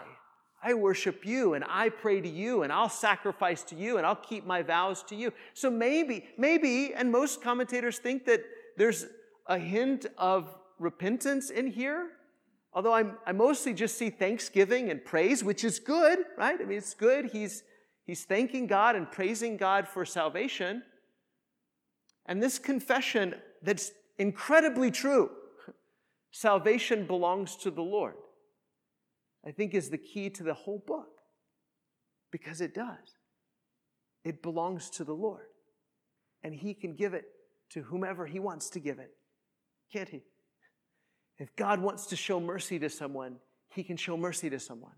I 0.63 0.73
worship 0.73 1.25
you 1.25 1.53
and 1.53 1.63
I 1.67 1.89
pray 1.89 2.19
to 2.19 2.29
you 2.29 2.63
and 2.63 2.73
I'll 2.73 2.89
sacrifice 2.89 3.63
to 3.63 3.75
you 3.75 3.97
and 3.97 4.05
I'll 4.05 4.15
keep 4.15 4.45
my 4.45 4.61
vows 4.61 5.03
to 5.03 5.15
you. 5.15 5.31
So 5.53 5.69
maybe, 5.69 6.25
maybe, 6.37 6.93
and 6.93 7.11
most 7.11 7.41
commentators 7.41 7.99
think 7.99 8.25
that 8.25 8.43
there's 8.77 9.05
a 9.47 9.57
hint 9.57 10.05
of 10.17 10.53
repentance 10.79 11.49
in 11.49 11.67
here 11.67 12.09
Although 12.73 12.93
I'm, 12.93 13.17
I 13.25 13.31
mostly 13.33 13.73
just 13.73 13.97
see 13.97 14.09
thanksgiving 14.09 14.89
and 14.89 15.03
praise, 15.03 15.43
which 15.43 15.63
is 15.63 15.79
good, 15.79 16.19
right? 16.37 16.59
I 16.59 16.63
mean, 16.63 16.77
it's 16.77 16.93
good. 16.93 17.31
He's, 17.31 17.63
he's 18.05 18.23
thanking 18.23 18.67
God 18.67 18.95
and 18.95 19.11
praising 19.11 19.57
God 19.57 19.87
for 19.87 20.05
salvation. 20.05 20.83
And 22.25 22.41
this 22.41 22.59
confession 22.59 23.35
that's 23.61 23.91
incredibly 24.17 24.89
true 24.89 25.31
Salvation 26.31 27.05
belongs 27.05 27.57
to 27.57 27.71
the 27.71 27.81
Lord, 27.81 28.15
I 29.45 29.51
think 29.51 29.73
is 29.73 29.89
the 29.89 29.97
key 29.97 30.29
to 30.31 30.43
the 30.43 30.53
whole 30.53 30.81
book 30.87 31.09
because 32.31 32.61
it 32.61 32.73
does. 32.73 33.17
It 34.23 34.41
belongs 34.41 34.89
to 34.91 35.03
the 35.03 35.13
Lord, 35.13 35.47
and 36.43 36.53
He 36.53 36.73
can 36.73 36.95
give 36.95 37.13
it 37.13 37.25
to 37.71 37.81
whomever 37.81 38.25
He 38.25 38.39
wants 38.39 38.69
to 38.71 38.79
give 38.79 38.99
it, 38.99 39.11
can't 39.91 40.07
He? 40.07 40.21
If 41.41 41.55
God 41.55 41.81
wants 41.81 42.05
to 42.05 42.15
show 42.15 42.39
mercy 42.39 42.77
to 42.77 42.87
someone, 42.87 43.37
He 43.69 43.83
can 43.83 43.97
show 43.97 44.15
mercy 44.15 44.47
to 44.51 44.59
someone. 44.59 44.93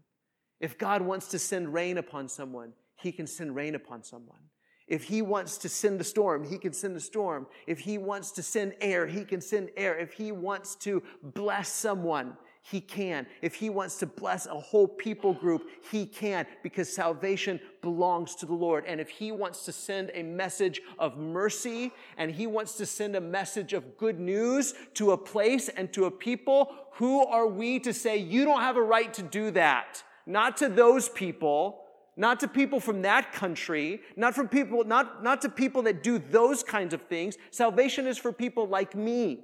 If 0.59 0.77
God 0.77 1.01
wants 1.01 1.29
to 1.29 1.39
send 1.39 1.73
rain 1.73 1.97
upon 1.97 2.27
someone, 2.27 2.73
He 2.97 3.13
can 3.13 3.27
send 3.27 3.55
rain 3.55 3.75
upon 3.75 4.03
someone. 4.03 4.41
If 4.85 5.05
he 5.05 5.21
wants 5.21 5.57
to 5.59 5.69
send 5.69 6.01
a 6.01 6.03
storm, 6.03 6.43
he 6.43 6.57
can 6.57 6.73
send 6.73 6.97
a 6.97 6.99
storm. 6.99 7.47
If 7.67 7.79
he 7.79 7.97
wants 7.97 8.31
to 8.31 8.43
send 8.43 8.73
air, 8.81 9.07
he 9.07 9.23
can 9.23 9.39
send 9.39 9.69
air. 9.77 9.97
If 9.97 10.11
he 10.11 10.33
wants 10.33 10.75
to 10.77 11.01
bless 11.21 11.69
someone, 11.69 12.35
he 12.65 12.79
can. 12.79 13.27
If 13.41 13.55
he 13.55 13.69
wants 13.69 13.97
to 13.97 14.05
bless 14.05 14.45
a 14.45 14.57
whole 14.57 14.87
people 14.87 15.33
group, 15.33 15.67
he 15.91 16.05
can 16.05 16.45
because 16.63 16.91
salvation 16.91 17.59
belongs 17.81 18.35
to 18.35 18.45
the 18.45 18.53
Lord. 18.53 18.85
And 18.87 19.01
if 19.01 19.09
he 19.09 19.33
wants 19.33 19.65
to 19.65 19.73
send 19.73 20.11
a 20.13 20.23
message 20.23 20.81
of 20.97 21.17
mercy 21.17 21.91
and 22.17 22.31
he 22.31 22.47
wants 22.47 22.75
to 22.77 22.85
send 22.85 23.17
a 23.17 23.21
message 23.21 23.73
of 23.73 23.97
good 23.97 24.17
news 24.17 24.73
to 24.93 25.11
a 25.11 25.17
place 25.17 25.67
and 25.67 25.91
to 25.91 26.05
a 26.05 26.11
people, 26.11 26.73
who 26.93 27.25
are 27.25 27.47
we 27.47 27.79
to 27.79 27.93
say 27.93 28.15
you 28.15 28.45
don't 28.45 28.61
have 28.61 28.77
a 28.77 28.81
right 28.81 29.13
to 29.13 29.21
do 29.23 29.51
that? 29.51 30.01
Not 30.25 30.55
to 30.57 30.69
those 30.69 31.09
people, 31.09 31.81
not 32.15 32.39
to 32.39 32.47
people 32.47 32.79
from 32.79 33.01
that 33.01 33.33
country, 33.33 34.01
not 34.15 34.35
from 34.35 34.47
people, 34.47 34.85
not, 34.85 35.21
not 35.21 35.41
to 35.41 35.49
people 35.49 35.81
that 35.81 36.01
do 36.01 36.17
those 36.17 36.63
kinds 36.63 36.93
of 36.93 37.01
things. 37.03 37.35
Salvation 37.51 38.07
is 38.07 38.17
for 38.17 38.31
people 38.31 38.67
like 38.67 38.95
me. 38.95 39.43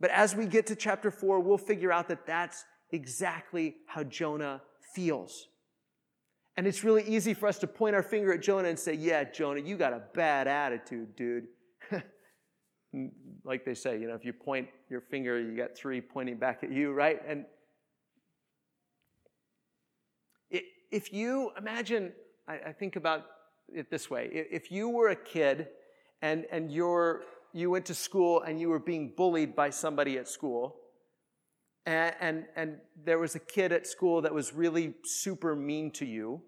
But 0.00 0.10
as 0.10 0.34
we 0.36 0.46
get 0.46 0.66
to 0.68 0.76
chapter 0.76 1.10
four, 1.10 1.40
we'll 1.40 1.58
figure 1.58 1.92
out 1.92 2.08
that 2.08 2.26
that's 2.26 2.64
exactly 2.92 3.76
how 3.86 4.04
Jonah 4.04 4.62
feels. 4.94 5.48
And 6.56 6.66
it's 6.66 6.82
really 6.82 7.02
easy 7.04 7.34
for 7.34 7.46
us 7.46 7.58
to 7.58 7.66
point 7.66 7.94
our 7.94 8.02
finger 8.02 8.32
at 8.32 8.42
Jonah 8.42 8.68
and 8.68 8.78
say, 8.78 8.94
Yeah, 8.94 9.24
Jonah, 9.24 9.60
you 9.60 9.76
got 9.76 9.92
a 9.92 10.02
bad 10.14 10.48
attitude, 10.48 11.14
dude. 11.16 11.46
like 13.44 13.64
they 13.64 13.74
say, 13.74 14.00
you 14.00 14.08
know, 14.08 14.14
if 14.14 14.24
you 14.24 14.32
point 14.32 14.68
your 14.88 15.00
finger, 15.00 15.40
you 15.40 15.56
got 15.56 15.76
three 15.76 16.00
pointing 16.00 16.36
back 16.36 16.64
at 16.64 16.72
you, 16.72 16.92
right? 16.92 17.20
And 17.26 17.44
if 20.90 21.12
you 21.12 21.50
imagine, 21.58 22.12
I, 22.46 22.72
think 22.72 22.96
about 22.96 23.26
it 23.72 23.90
this 23.90 24.08
way 24.08 24.30
if 24.32 24.72
you 24.72 24.88
were 24.88 25.08
a 25.08 25.16
kid 25.16 25.68
and, 26.22 26.46
and 26.50 26.72
you're, 26.72 27.22
you 27.52 27.70
went 27.70 27.86
to 27.86 27.94
school 27.94 28.42
and 28.42 28.60
you 28.60 28.68
were 28.68 28.78
being 28.78 29.12
bullied 29.16 29.56
by 29.56 29.70
somebody 29.70 30.18
at 30.18 30.28
school, 30.28 30.76
and, 31.86 32.14
and, 32.20 32.44
and 32.54 32.76
there 33.04 33.18
was 33.18 33.34
a 33.34 33.38
kid 33.38 33.72
at 33.72 33.86
school 33.86 34.22
that 34.22 34.34
was 34.34 34.52
really 34.52 34.94
super 35.04 35.56
mean 35.56 35.90
to 35.92 36.04
you, 36.04 36.42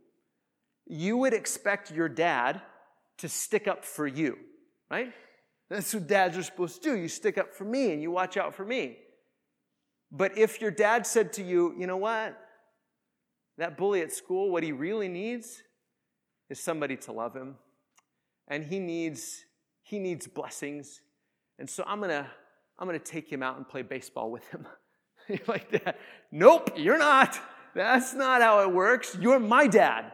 you 0.86 1.16
would 1.16 1.32
expect 1.32 1.90
your 1.90 2.08
dad 2.08 2.60
to 3.18 3.28
stick 3.28 3.68
up 3.68 3.84
for 3.84 4.06
you, 4.06 4.36
right? 4.90 5.12
That's 5.70 5.94
what 5.94 6.08
dads 6.08 6.36
are 6.36 6.42
supposed 6.42 6.82
to 6.82 6.90
do. 6.90 6.96
You 6.96 7.08
stick 7.08 7.38
up 7.38 7.54
for 7.54 7.64
me 7.64 7.92
and 7.92 8.02
you 8.02 8.10
watch 8.10 8.36
out 8.36 8.54
for 8.54 8.64
me. 8.64 8.98
But 10.10 10.36
if 10.36 10.60
your 10.60 10.72
dad 10.72 11.06
said 11.06 11.32
to 11.34 11.42
you, 11.42 11.74
you 11.78 11.86
know 11.86 11.96
what? 11.96 12.36
That 13.56 13.76
bully 13.76 14.02
at 14.02 14.12
school, 14.12 14.50
what 14.50 14.62
he 14.62 14.72
really 14.72 15.08
needs 15.08 15.62
is 16.48 16.60
somebody 16.60 16.96
to 16.96 17.12
love 17.12 17.36
him. 17.36 17.56
And 18.48 18.64
he 18.64 18.80
needs, 18.80 19.44
he 19.90 19.98
needs 19.98 20.28
blessings. 20.28 21.00
And 21.58 21.68
so 21.68 21.82
I'm 21.84 22.00
gonna, 22.00 22.30
I'm 22.78 22.86
gonna 22.86 23.00
take 23.00 23.30
him 23.30 23.42
out 23.42 23.56
and 23.56 23.68
play 23.68 23.82
baseball 23.82 24.30
with 24.30 24.46
him. 24.48 24.66
like 25.48 25.70
that. 25.72 25.98
Nope, 26.30 26.72
you're 26.76 26.98
not. 26.98 27.38
That's 27.74 28.14
not 28.14 28.40
how 28.40 28.60
it 28.60 28.72
works. 28.72 29.16
You're 29.20 29.40
my 29.40 29.66
dad. 29.66 30.12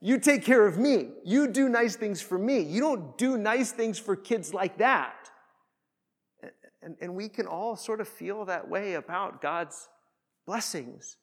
You 0.00 0.18
take 0.18 0.44
care 0.44 0.66
of 0.66 0.78
me. 0.78 1.10
You 1.24 1.48
do 1.48 1.68
nice 1.68 1.94
things 1.94 2.22
for 2.22 2.38
me. 2.38 2.60
You 2.60 2.80
don't 2.80 3.18
do 3.18 3.36
nice 3.36 3.70
things 3.70 3.98
for 3.98 4.16
kids 4.16 4.54
like 4.54 4.78
that. 4.78 5.30
And, 6.82 6.96
and 7.00 7.14
we 7.14 7.28
can 7.28 7.46
all 7.46 7.76
sort 7.76 8.00
of 8.00 8.08
feel 8.08 8.44
that 8.46 8.68
way 8.68 8.94
about 8.94 9.42
God's 9.42 9.88
blessings 10.46 11.16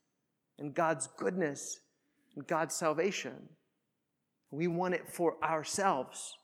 and 0.60 0.74
God's 0.74 1.08
goodness 1.18 1.80
and 2.36 2.46
God's 2.46 2.76
salvation. 2.76 3.50
We 4.52 4.68
want 4.68 4.94
it 4.94 5.10
for 5.10 5.42
ourselves 5.44 6.38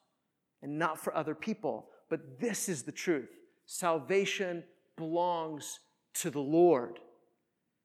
and 0.62 0.78
not 0.78 1.00
for 1.00 1.16
other 1.16 1.36
people. 1.36 1.88
But 2.10 2.40
this 2.40 2.70
is 2.70 2.84
the 2.84 2.92
truth 2.92 3.30
salvation 3.66 4.64
belongs 4.98 5.80
to 6.14 6.30
the 6.30 6.42
Lord, 6.42 7.00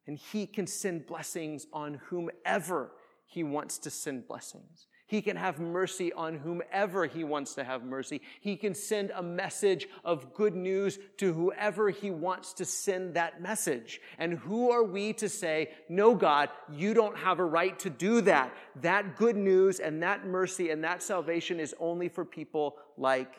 and 0.06 0.18
He 0.18 0.46
can 0.46 0.66
send 0.66 1.06
blessings 1.06 1.66
on 1.72 2.00
whomever 2.08 2.92
He 3.26 3.44
wants 3.44 3.78
to 3.78 3.90
send 3.90 4.26
blessings. 4.26 4.86
He 5.08 5.22
can 5.22 5.36
have 5.36 5.60
mercy 5.60 6.12
on 6.12 6.38
whomever 6.38 7.06
he 7.06 7.22
wants 7.22 7.54
to 7.54 7.64
have 7.64 7.84
mercy. 7.84 8.20
He 8.40 8.56
can 8.56 8.74
send 8.74 9.12
a 9.14 9.22
message 9.22 9.86
of 10.04 10.34
good 10.34 10.56
news 10.56 10.98
to 11.18 11.32
whoever 11.32 11.90
he 11.90 12.10
wants 12.10 12.52
to 12.54 12.64
send 12.64 13.14
that 13.14 13.40
message. 13.40 14.00
And 14.18 14.36
who 14.38 14.72
are 14.72 14.82
we 14.82 15.12
to 15.14 15.28
say, 15.28 15.70
no, 15.88 16.16
God, 16.16 16.50
you 16.72 16.92
don't 16.92 17.16
have 17.16 17.38
a 17.38 17.44
right 17.44 17.78
to 17.80 17.90
do 17.90 18.20
that? 18.22 18.52
That 18.82 19.14
good 19.16 19.36
news 19.36 19.78
and 19.78 20.02
that 20.02 20.26
mercy 20.26 20.70
and 20.70 20.82
that 20.82 21.04
salvation 21.04 21.60
is 21.60 21.72
only 21.78 22.08
for 22.08 22.24
people 22.24 22.76
like 22.98 23.32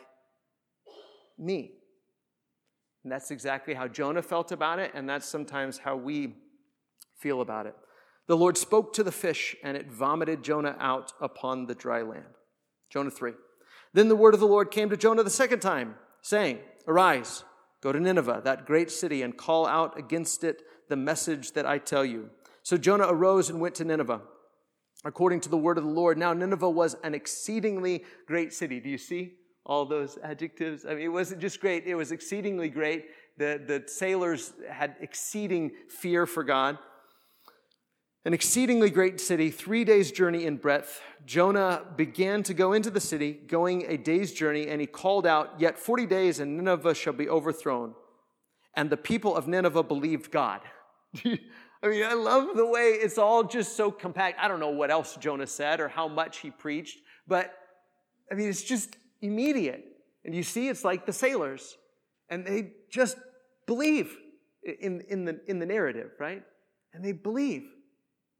me. 1.36 1.72
And 3.04 3.12
that's 3.12 3.30
exactly 3.30 3.74
how 3.74 3.88
Jonah 3.88 4.22
felt 4.22 4.52
about 4.52 4.78
it, 4.78 4.92
and 4.94 5.08
that's 5.08 5.26
sometimes 5.26 5.78
how 5.78 5.96
we 5.96 6.34
feel 7.16 7.42
about 7.42 7.66
it. 7.66 7.74
The 8.28 8.36
Lord 8.36 8.58
spoke 8.58 8.92
to 8.92 9.02
the 9.02 9.10
fish, 9.10 9.56
and 9.64 9.74
it 9.74 9.90
vomited 9.90 10.44
Jonah 10.44 10.76
out 10.78 11.12
upon 11.18 11.66
the 11.66 11.74
dry 11.74 12.02
land. 12.02 12.26
Jonah 12.90 13.10
3. 13.10 13.32
Then 13.94 14.08
the 14.08 14.16
word 14.16 14.34
of 14.34 14.40
the 14.40 14.46
Lord 14.46 14.70
came 14.70 14.90
to 14.90 14.98
Jonah 14.98 15.22
the 15.22 15.30
second 15.30 15.60
time, 15.60 15.94
saying, 16.20 16.58
Arise, 16.86 17.44
go 17.82 17.90
to 17.90 17.98
Nineveh, 17.98 18.42
that 18.44 18.66
great 18.66 18.90
city, 18.90 19.22
and 19.22 19.34
call 19.34 19.66
out 19.66 19.98
against 19.98 20.44
it 20.44 20.62
the 20.90 20.96
message 20.96 21.52
that 21.52 21.64
I 21.64 21.78
tell 21.78 22.04
you. 22.04 22.28
So 22.62 22.76
Jonah 22.76 23.06
arose 23.08 23.48
and 23.48 23.62
went 23.62 23.74
to 23.76 23.84
Nineveh, 23.84 24.20
according 25.06 25.40
to 25.40 25.48
the 25.48 25.56
word 25.56 25.78
of 25.78 25.84
the 25.84 25.90
Lord. 25.90 26.18
Now, 26.18 26.34
Nineveh 26.34 26.68
was 26.68 26.96
an 27.02 27.14
exceedingly 27.14 28.04
great 28.26 28.52
city. 28.52 28.78
Do 28.78 28.90
you 28.90 28.98
see 28.98 29.36
all 29.64 29.86
those 29.86 30.18
adjectives? 30.22 30.84
I 30.84 30.90
mean, 30.90 31.04
it 31.04 31.08
wasn't 31.08 31.40
just 31.40 31.62
great, 31.62 31.86
it 31.86 31.94
was 31.94 32.12
exceedingly 32.12 32.68
great. 32.68 33.06
The, 33.38 33.62
the 33.66 33.84
sailors 33.86 34.52
had 34.68 34.96
exceeding 35.00 35.70
fear 35.88 36.26
for 36.26 36.44
God 36.44 36.76
an 38.24 38.34
exceedingly 38.34 38.90
great 38.90 39.20
city, 39.20 39.50
three 39.50 39.84
days' 39.84 40.10
journey 40.12 40.44
in 40.44 40.56
breadth. 40.56 41.00
Jonah 41.24 41.82
began 41.96 42.42
to 42.42 42.54
go 42.54 42.72
into 42.72 42.90
the 42.90 43.00
city, 43.00 43.32
going 43.32 43.84
a 43.86 43.96
day's 43.96 44.32
journey, 44.32 44.68
and 44.68 44.80
he 44.80 44.86
called 44.86 45.26
out, 45.26 45.60
Yet 45.60 45.78
40 45.78 46.06
days, 46.06 46.40
and 46.40 46.56
Nineveh 46.56 46.94
shall 46.94 47.12
be 47.12 47.28
overthrown. 47.28 47.94
And 48.74 48.90
the 48.90 48.96
people 48.96 49.36
of 49.36 49.48
Nineveh 49.48 49.82
believed 49.82 50.30
God. 50.30 50.60
I 51.24 51.86
mean, 51.86 52.04
I 52.04 52.14
love 52.14 52.56
the 52.56 52.66
way 52.66 52.90
it's 52.90 53.18
all 53.18 53.44
just 53.44 53.76
so 53.76 53.90
compact. 53.90 54.38
I 54.40 54.48
don't 54.48 54.60
know 54.60 54.70
what 54.70 54.90
else 54.90 55.16
Jonah 55.16 55.46
said 55.46 55.80
or 55.80 55.88
how 55.88 56.08
much 56.08 56.38
he 56.38 56.50
preached, 56.50 56.98
but 57.26 57.54
I 58.30 58.34
mean, 58.34 58.48
it's 58.48 58.62
just 58.62 58.96
immediate. 59.20 59.84
And 60.24 60.34
you 60.34 60.42
see, 60.42 60.68
it's 60.68 60.84
like 60.84 61.06
the 61.06 61.12
sailors, 61.12 61.76
and 62.28 62.44
they 62.44 62.72
just 62.90 63.16
believe 63.66 64.16
in, 64.62 65.02
in, 65.08 65.24
the, 65.24 65.40
in 65.46 65.60
the 65.60 65.66
narrative, 65.66 66.10
right? 66.18 66.42
And 66.92 67.04
they 67.04 67.12
believe. 67.12 67.68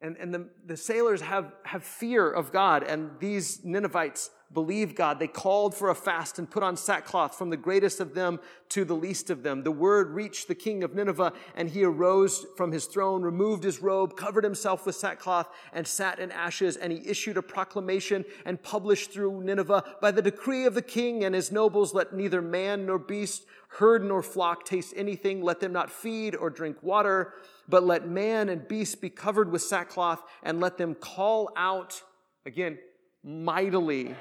And, 0.01 0.17
and 0.17 0.33
the, 0.33 0.49
the 0.65 0.77
sailors 0.77 1.21
have, 1.23 1.53
have 1.65 1.83
fear 1.83 2.31
of 2.31 2.53
God, 2.53 2.85
and 2.85 3.11
these 3.19 3.65
Ninevites 3.65 4.31
believe 4.53 4.95
God. 4.95 5.19
They 5.19 5.27
called 5.27 5.75
for 5.75 5.91
a 5.91 5.95
fast 5.95 6.39
and 6.39 6.49
put 6.49 6.63
on 6.63 6.77
sackcloth 6.77 7.37
from 7.37 7.51
the 7.51 7.57
greatest 7.57 7.99
of 7.99 8.15
them 8.15 8.39
to 8.71 8.85
the 8.85 8.95
least 8.95 9.29
of 9.29 9.43
them. 9.43 9.65
The 9.65 9.73
word 9.73 10.11
reached 10.11 10.47
the 10.47 10.55
king 10.55 10.85
of 10.85 10.95
Nineveh, 10.95 11.33
and 11.57 11.69
he 11.69 11.83
arose 11.83 12.47
from 12.57 12.71
his 12.71 12.87
throne, 12.87 13.23
removed 13.23 13.65
his 13.65 13.83
robe, 13.83 14.17
covered 14.17 14.45
himself 14.45 14.87
with 14.87 14.95
sackcloth, 14.95 15.49
and 15.73 15.85
sat 15.87 16.21
in 16.21 16.31
ashes. 16.31 16.77
And 16.77 16.93
he 16.93 17.07
issued 17.07 17.37
a 17.37 17.43
proclamation 17.43 18.25
and 18.47 18.63
published 18.63 19.11
through 19.11 19.43
Nineveh 19.43 19.97
by 20.01 20.13
the 20.13 20.23
decree 20.23 20.65
of 20.65 20.75
the 20.75 20.83
king 20.83 21.25
and 21.25 21.35
his 21.35 21.51
nobles, 21.51 21.93
let 21.93 22.15
neither 22.15 22.41
man 22.41 22.87
nor 22.87 22.99
beast, 22.99 23.47
herd 23.69 24.05
nor 24.05 24.23
flock 24.23 24.65
taste 24.65 24.95
anything, 24.97 25.43
let 25.43 25.59
them 25.59 25.73
not 25.73 25.91
feed 25.91 26.37
or 26.37 26.51
drink 26.51 26.83
water 26.83 27.35
but 27.69 27.85
let 27.85 28.09
man 28.09 28.49
and 28.49 28.67
beast 28.67 29.01
be 29.01 29.11
covered 29.11 29.53
with 29.53 29.63
sackcloth, 29.63 30.23
and 30.43 30.61
let 30.61 30.79
them 30.79 30.95
call 30.95 31.51
out, 31.57 32.03
again, 32.47 32.79
mightily 33.23 34.15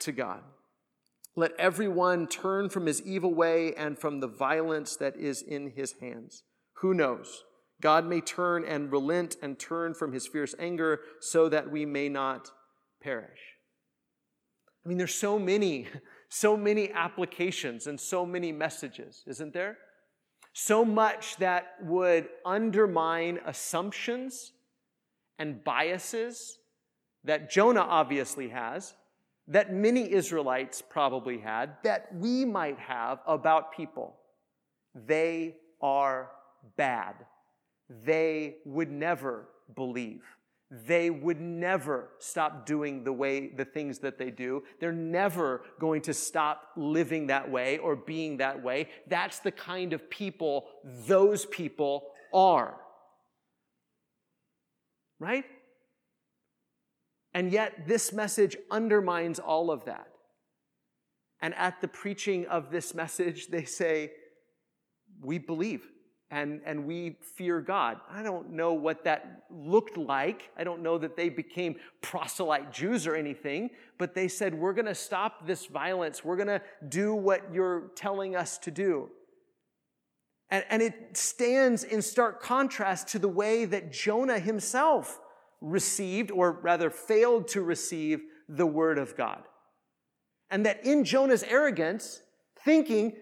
to 0.00 0.12
God. 0.12 0.42
Let 1.36 1.52
everyone 1.58 2.28
turn 2.28 2.68
from 2.68 2.86
his 2.86 3.02
evil 3.02 3.34
way 3.34 3.74
and 3.74 3.98
from 3.98 4.20
the 4.20 4.28
violence 4.28 4.96
that 4.96 5.16
is 5.16 5.42
in 5.42 5.70
his 5.70 5.94
hands. 6.00 6.44
Who 6.74 6.94
knows? 6.94 7.42
God 7.80 8.06
may 8.06 8.20
turn 8.20 8.64
and 8.64 8.92
relent 8.92 9.36
and 9.42 9.58
turn 9.58 9.94
from 9.94 10.12
his 10.12 10.26
fierce 10.26 10.54
anger 10.58 11.00
so 11.20 11.48
that 11.48 11.70
we 11.70 11.84
may 11.84 12.08
not 12.08 12.50
perish. 13.02 13.40
I 14.84 14.88
mean, 14.88 14.98
there's 14.98 15.14
so 15.14 15.38
many, 15.38 15.88
so 16.28 16.56
many 16.56 16.92
applications 16.92 17.86
and 17.86 17.98
so 17.98 18.24
many 18.24 18.52
messages, 18.52 19.22
isn't 19.26 19.52
there? 19.52 19.78
So 20.54 20.84
much 20.84 21.36
that 21.36 21.74
would 21.82 22.28
undermine 22.46 23.40
assumptions 23.44 24.52
and 25.38 25.62
biases 25.64 26.58
that 27.24 27.50
Jonah 27.50 27.80
obviously 27.80 28.48
has, 28.48 28.94
that 29.48 29.72
many 29.72 30.10
Israelites 30.12 30.80
probably 30.80 31.38
had, 31.38 31.76
that 31.82 32.14
we 32.14 32.44
might 32.44 32.78
have 32.78 33.18
about 33.26 33.72
people. 33.72 34.16
They 34.94 35.56
are 35.82 36.30
bad. 36.76 37.16
They 38.04 38.58
would 38.64 38.92
never 38.92 39.48
believe. 39.74 40.22
They 40.86 41.08
would 41.08 41.40
never 41.40 42.08
stop 42.18 42.66
doing 42.66 43.04
the 43.04 43.12
way 43.12 43.46
the 43.48 43.64
things 43.64 44.00
that 44.00 44.18
they 44.18 44.32
do. 44.32 44.64
They're 44.80 44.90
never 44.92 45.62
going 45.78 46.02
to 46.02 46.14
stop 46.14 46.70
living 46.76 47.28
that 47.28 47.48
way 47.48 47.78
or 47.78 47.94
being 47.94 48.38
that 48.38 48.60
way. 48.60 48.88
That's 49.06 49.38
the 49.38 49.52
kind 49.52 49.92
of 49.92 50.10
people 50.10 50.66
those 51.06 51.46
people 51.46 52.06
are. 52.32 52.74
Right? 55.20 55.44
And 57.32 57.52
yet, 57.52 57.86
this 57.86 58.12
message 58.12 58.56
undermines 58.68 59.38
all 59.38 59.70
of 59.70 59.84
that. 59.84 60.08
And 61.40 61.54
at 61.54 61.80
the 61.82 61.88
preaching 61.88 62.46
of 62.46 62.72
this 62.72 62.94
message, 62.94 63.46
they 63.46 63.64
say, 63.64 64.10
We 65.20 65.38
believe 65.38 65.86
and, 66.34 66.60
and 66.66 66.84
we 66.84 67.16
fear 67.36 67.60
God. 67.60 67.98
I 68.10 68.24
don't 68.24 68.50
know 68.50 68.72
what 68.72 69.04
that 69.04 69.44
looked 69.50 69.96
like. 69.96 70.50
I 70.58 70.64
don't 70.64 70.82
know 70.82 70.98
that 70.98 71.16
they 71.16 71.28
became 71.28 71.76
proselyte 72.02 72.72
Jews 72.72 73.06
or 73.06 73.14
anything, 73.14 73.70
but 73.98 74.16
they 74.16 74.26
said, 74.26 74.52
We're 74.52 74.72
going 74.72 74.86
to 74.86 74.96
stop 74.96 75.46
this 75.46 75.66
violence. 75.66 76.24
We're 76.24 76.36
going 76.36 76.48
to 76.48 76.60
do 76.88 77.14
what 77.14 77.54
you're 77.54 77.92
telling 77.94 78.34
us 78.34 78.58
to 78.58 78.72
do. 78.72 79.10
And, 80.50 80.64
and 80.70 80.82
it 80.82 81.16
stands 81.16 81.84
in 81.84 82.02
stark 82.02 82.42
contrast 82.42 83.08
to 83.08 83.20
the 83.20 83.28
way 83.28 83.64
that 83.66 83.92
Jonah 83.92 84.40
himself 84.40 85.20
received, 85.60 86.32
or 86.32 86.50
rather 86.50 86.90
failed 86.90 87.46
to 87.48 87.62
receive, 87.62 88.20
the 88.48 88.66
word 88.66 88.98
of 88.98 89.16
God. 89.16 89.44
And 90.50 90.66
that 90.66 90.84
in 90.84 91.04
Jonah's 91.04 91.44
arrogance, 91.44 92.22
thinking 92.64 93.14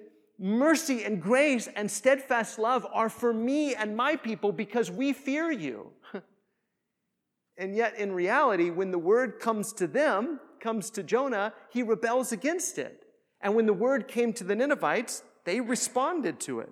mercy 0.42 1.04
and 1.04 1.22
grace 1.22 1.68
and 1.76 1.88
steadfast 1.88 2.58
love 2.58 2.84
are 2.92 3.08
for 3.08 3.32
me 3.32 3.74
and 3.74 3.96
my 3.96 4.16
people 4.16 4.50
because 4.50 4.90
we 4.90 5.12
fear 5.12 5.52
you. 5.52 5.92
and 7.56 7.76
yet, 7.76 7.96
in 7.96 8.12
reality, 8.12 8.68
when 8.68 8.90
the 8.90 8.98
word 8.98 9.38
comes 9.38 9.72
to 9.74 9.86
them, 9.86 10.40
comes 10.60 10.90
to 10.90 11.02
Jonah, 11.02 11.52
he 11.70 11.82
rebels 11.82 12.32
against 12.32 12.76
it. 12.76 13.04
And 13.40 13.54
when 13.54 13.66
the 13.66 13.72
word 13.72 14.08
came 14.08 14.32
to 14.34 14.44
the 14.44 14.56
Ninevites, 14.56 15.22
they 15.44 15.60
responded 15.60 16.40
to 16.40 16.60
it. 16.60 16.70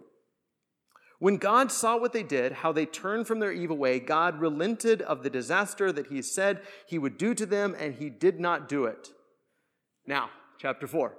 When 1.20 1.37
God 1.37 1.70
saw 1.70 1.98
what 1.98 2.12
they 2.12 2.22
did, 2.22 2.52
how 2.52 2.72
they 2.72 2.87
turned 2.87 3.26
from 3.26 3.40
their 3.40 3.52
evil 3.52 3.76
way, 3.76 4.00
God 4.00 4.40
relented 4.40 5.02
of 5.02 5.22
the 5.22 5.30
disaster 5.30 5.92
that 5.92 6.06
he 6.06 6.22
said 6.22 6.62
he 6.87 6.98
would 6.98 7.18
do 7.18 7.35
to 7.35 7.46
them, 7.46 7.76
and 7.78 7.94
he 7.94 8.09
did 8.09 8.40
not 8.40 8.68
do 8.68 8.87
it. 8.87 9.11
Now, 10.06 10.30
chapter 10.59 10.87
4. 10.87 11.14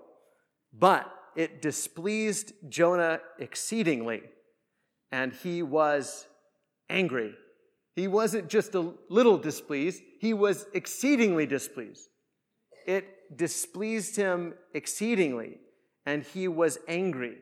But 0.74 1.12
it 1.36 1.62
displeased 1.62 2.54
Jonah 2.70 3.20
exceedingly, 3.40 4.22
and 5.12 5.34
he 5.34 5.64
was 5.64 6.28
angry. 6.90 7.34
He 7.96 8.08
wasn't 8.08 8.50
just 8.50 8.76
a 8.76 8.94
little 9.10 9.38
displeased, 9.38 10.02
he 10.20 10.34
was 10.34 10.66
exceedingly 10.74 11.46
displeased. 11.46 12.08
It 12.86 13.38
displeased 13.38 14.16
him 14.16 14.54
exceedingly, 14.74 15.60
and 16.06 16.24
he 16.24 16.48
was 16.48 16.78
angry. 16.88 17.38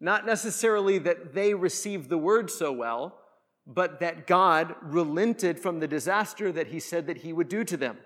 Not 0.00 0.26
necessarily 0.26 0.98
that 0.98 1.34
they 1.34 1.54
received 1.54 2.10
the 2.10 2.18
word 2.18 2.50
so 2.50 2.70
well, 2.70 3.18
but 3.66 4.00
that 4.00 4.26
God 4.26 4.76
relented 4.82 5.58
from 5.58 5.80
the 5.80 5.88
disaster 5.88 6.52
that 6.52 6.68
he 6.68 6.78
said 6.78 7.06
that 7.06 7.18
he 7.18 7.32
would 7.32 7.48
do 7.48 7.64
to 7.64 7.76
them. 7.76 7.98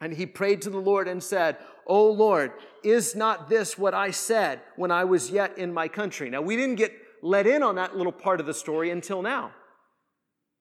And 0.00 0.12
he 0.12 0.26
prayed 0.26 0.62
to 0.62 0.70
the 0.70 0.78
Lord 0.78 1.08
and 1.08 1.22
said, 1.22 1.56
O 1.86 2.10
Lord, 2.10 2.52
is 2.84 3.14
not 3.14 3.48
this 3.48 3.78
what 3.78 3.94
I 3.94 4.10
said 4.10 4.60
when 4.76 4.90
I 4.90 5.04
was 5.04 5.30
yet 5.30 5.56
in 5.56 5.72
my 5.72 5.88
country? 5.88 6.28
Now, 6.28 6.42
we 6.42 6.56
didn't 6.56 6.76
get 6.76 6.92
let 7.22 7.46
in 7.46 7.62
on 7.62 7.76
that 7.76 7.96
little 7.96 8.12
part 8.12 8.40
of 8.40 8.46
the 8.46 8.54
story 8.54 8.90
until 8.90 9.22
now. 9.22 9.52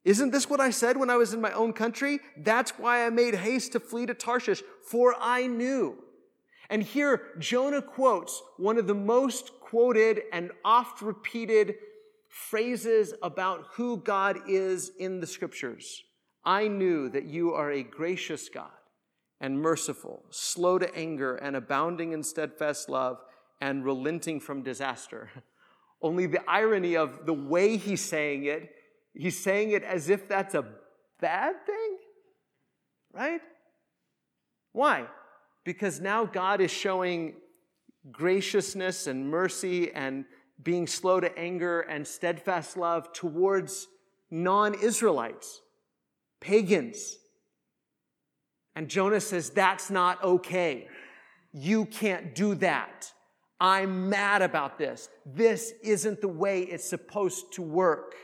Isn't 0.05 0.31
this 0.31 0.49
what 0.49 0.59
I 0.59 0.69
said 0.69 0.97
when 0.97 1.09
I 1.09 1.17
was 1.17 1.33
in 1.33 1.41
my 1.41 1.51
own 1.51 1.73
country? 1.73 2.19
That's 2.37 2.71
why 2.77 3.05
I 3.05 3.09
made 3.09 3.35
haste 3.35 3.73
to 3.73 3.79
flee 3.79 4.05
to 4.05 4.13
Tarshish, 4.13 4.63
for 4.87 5.15
I 5.19 5.47
knew. 5.47 5.97
And 6.69 6.81
here, 6.81 7.33
Jonah 7.39 7.81
quotes 7.81 8.41
one 8.57 8.77
of 8.77 8.87
the 8.87 8.95
most 8.95 9.51
quoted 9.59 10.21
and 10.31 10.51
oft 10.63 11.01
repeated 11.01 11.75
phrases 12.29 13.13
about 13.21 13.65
who 13.73 13.97
God 13.97 14.39
is 14.47 14.91
in 14.99 15.19
the 15.19 15.27
scriptures. 15.27 16.03
I 16.43 16.67
knew 16.67 17.09
that 17.09 17.25
you 17.25 17.53
are 17.53 17.71
a 17.71 17.83
gracious 17.83 18.49
God 18.49 18.69
and 19.41 19.61
merciful, 19.61 20.23
slow 20.29 20.77
to 20.79 20.93
anger 20.95 21.35
and 21.35 21.55
abounding 21.55 22.13
in 22.13 22.23
steadfast 22.23 22.89
love 22.89 23.21
and 23.61 23.85
relenting 23.85 24.39
from 24.39 24.61
disaster. 24.61 25.29
Only 26.01 26.27
the 26.27 26.41
irony 26.49 26.95
of 26.95 27.25
the 27.25 27.33
way 27.33 27.77
he's 27.77 28.01
saying 28.01 28.45
it, 28.45 28.69
he's 29.13 29.41
saying 29.41 29.71
it 29.71 29.83
as 29.83 30.09
if 30.09 30.27
that's 30.27 30.53
a 30.53 30.65
bad 31.19 31.65
thing, 31.65 31.97
right? 33.13 33.41
Why? 34.71 35.05
Because 35.63 35.99
now 35.99 36.25
God 36.25 36.61
is 36.61 36.71
showing 36.71 37.35
graciousness 38.11 39.07
and 39.07 39.29
mercy 39.29 39.91
and 39.93 40.25
being 40.61 40.87
slow 40.87 41.19
to 41.19 41.37
anger 41.37 41.81
and 41.81 42.05
steadfast 42.05 42.77
love 42.77 43.11
towards 43.13 43.87
non 44.29 44.73
Israelites, 44.75 45.61
pagans. 46.39 47.17
And 48.75 48.89
Jonah 48.89 49.21
says, 49.21 49.49
That's 49.49 49.89
not 49.89 50.23
okay. 50.23 50.87
You 51.53 51.85
can't 51.85 52.35
do 52.35 52.55
that. 52.55 53.11
I'm 53.59 54.09
mad 54.09 54.41
about 54.41 54.77
this. 54.77 55.09
This 55.25 55.73
isn't 55.81 56.19
the 56.19 56.27
way 56.27 56.61
it's 56.61 56.87
supposed 56.87 57.53
to 57.53 57.61
work. 57.61 58.15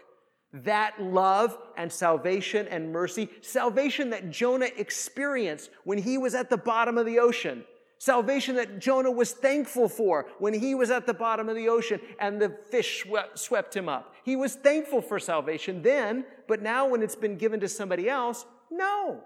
That 0.53 1.01
love 1.01 1.57
and 1.77 1.89
salvation 1.89 2.67
and 2.67 2.91
mercy, 2.91 3.29
salvation 3.39 4.09
that 4.09 4.29
Jonah 4.31 4.67
experienced 4.77 5.69
when 5.85 5.97
he 5.97 6.17
was 6.17 6.35
at 6.35 6.49
the 6.49 6.57
bottom 6.57 6.97
of 6.97 7.05
the 7.05 7.19
ocean, 7.19 7.63
salvation 7.99 8.57
that 8.57 8.79
Jonah 8.79 9.11
was 9.11 9.31
thankful 9.31 9.87
for 9.87 10.25
when 10.39 10.53
he 10.53 10.75
was 10.75 10.91
at 10.91 11.07
the 11.07 11.13
bottom 11.13 11.47
of 11.47 11.55
the 11.55 11.69
ocean 11.69 12.01
and 12.19 12.41
the 12.41 12.49
fish 12.69 13.03
swept, 13.03 13.39
swept 13.39 13.73
him 13.73 13.87
up. 13.87 14.13
He 14.25 14.35
was 14.35 14.55
thankful 14.55 15.01
for 15.01 15.19
salvation 15.19 15.81
then, 15.81 16.25
but 16.49 16.61
now 16.61 16.85
when 16.85 17.01
it's 17.01 17.15
been 17.15 17.37
given 17.37 17.61
to 17.61 17.69
somebody 17.69 18.09
else, 18.09 18.45
no. 18.69 19.23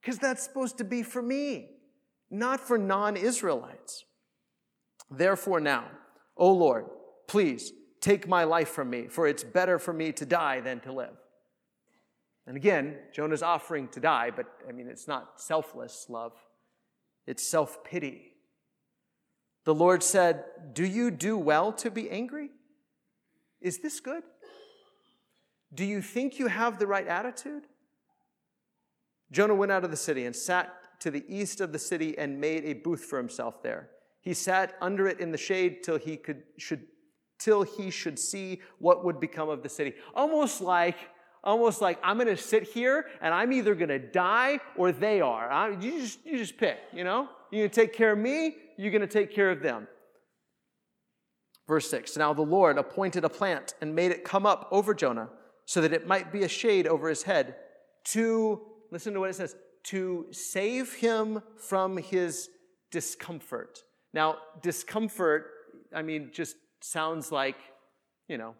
Because 0.00 0.18
that's 0.18 0.42
supposed 0.42 0.78
to 0.78 0.84
be 0.84 1.02
for 1.02 1.22
me, 1.22 1.70
not 2.30 2.60
for 2.60 2.78
non 2.78 3.16
Israelites. 3.16 4.04
Therefore, 5.10 5.60
now, 5.60 5.84
O 6.36 6.52
Lord, 6.52 6.86
please 7.28 7.72
take 8.00 8.28
my 8.28 8.44
life 8.44 8.68
from 8.68 8.90
me, 8.90 9.08
for 9.08 9.26
it's 9.26 9.44
better 9.44 9.78
for 9.78 9.92
me 9.92 10.12
to 10.12 10.26
die 10.26 10.60
than 10.60 10.80
to 10.80 10.92
live. 10.92 11.16
And 12.46 12.56
again, 12.56 12.96
Jonah's 13.12 13.42
offering 13.42 13.88
to 13.88 14.00
die, 14.00 14.30
but 14.34 14.46
I 14.68 14.72
mean, 14.72 14.88
it's 14.88 15.08
not 15.08 15.40
selfless 15.40 16.06
love, 16.08 16.32
it's 17.26 17.42
self 17.42 17.82
pity. 17.84 18.32
The 19.64 19.74
Lord 19.74 20.02
said, 20.02 20.44
Do 20.72 20.86
you 20.86 21.10
do 21.10 21.36
well 21.36 21.72
to 21.72 21.90
be 21.90 22.08
angry? 22.08 22.50
Is 23.60 23.78
this 23.78 23.98
good? 23.98 24.22
Do 25.74 25.84
you 25.84 26.00
think 26.00 26.38
you 26.38 26.46
have 26.46 26.78
the 26.78 26.86
right 26.86 27.06
attitude? 27.06 27.64
Jonah 29.32 29.54
went 29.54 29.72
out 29.72 29.84
of 29.84 29.90
the 29.90 29.96
city 29.96 30.24
and 30.24 30.34
sat 30.34 30.72
to 31.00 31.10
the 31.10 31.24
east 31.28 31.60
of 31.60 31.72
the 31.72 31.78
city 31.78 32.16
and 32.16 32.40
made 32.40 32.64
a 32.64 32.74
booth 32.74 33.04
for 33.04 33.18
himself 33.18 33.62
there. 33.62 33.90
He 34.20 34.34
sat 34.34 34.74
under 34.80 35.06
it 35.06 35.20
in 35.20 35.30
the 35.30 35.38
shade 35.38 35.82
till 35.82 35.98
he 35.98 36.16
could 36.16 36.42
should 36.58 36.86
till 37.38 37.62
he 37.62 37.90
should 37.90 38.18
see 38.18 38.60
what 38.78 39.04
would 39.04 39.20
become 39.20 39.48
of 39.48 39.62
the 39.62 39.68
city. 39.68 39.94
Almost 40.14 40.60
like 40.60 40.96
almost 41.44 41.80
like 41.80 41.98
I'm 42.02 42.16
going 42.16 42.34
to 42.34 42.36
sit 42.36 42.64
here 42.64 43.06
and 43.20 43.32
I'm 43.32 43.52
either 43.52 43.74
going 43.74 43.88
to 43.88 43.98
die 43.98 44.58
or 44.76 44.90
they 44.90 45.20
are. 45.20 45.50
I, 45.50 45.70
you 45.70 46.00
just 46.00 46.24
you 46.24 46.38
just 46.38 46.56
pick, 46.56 46.78
you 46.92 47.04
know? 47.04 47.28
You're 47.50 47.62
going 47.62 47.70
to 47.70 47.80
take 47.80 47.92
care 47.92 48.12
of 48.12 48.18
me, 48.18 48.56
you're 48.76 48.90
going 48.90 49.02
to 49.02 49.06
take 49.06 49.32
care 49.32 49.50
of 49.50 49.62
them. 49.62 49.86
Verse 51.68 51.88
6 51.90 52.16
Now 52.16 52.32
the 52.32 52.42
Lord 52.42 52.78
appointed 52.78 53.24
a 53.24 53.28
plant 53.28 53.74
and 53.80 53.94
made 53.94 54.10
it 54.10 54.24
come 54.24 54.46
up 54.46 54.68
over 54.70 54.94
Jonah 54.94 55.28
so 55.64 55.80
that 55.80 55.92
it 55.92 56.06
might 56.06 56.32
be 56.32 56.42
a 56.42 56.48
shade 56.48 56.86
over 56.86 57.08
his 57.08 57.24
head 57.24 57.56
to 58.06 58.60
listen 58.90 59.14
to 59.14 59.20
what 59.20 59.30
it 59.30 59.34
says 59.34 59.56
to 59.84 60.26
save 60.32 60.94
him 60.94 61.42
from 61.56 61.96
his 61.96 62.48
discomfort. 62.90 63.78
Now, 64.12 64.38
discomfort, 64.62 65.46
I 65.94 66.02
mean, 66.02 66.30
just 66.32 66.56
sounds 66.80 67.30
like, 67.30 67.56
you 68.28 68.38
know, 68.38 68.54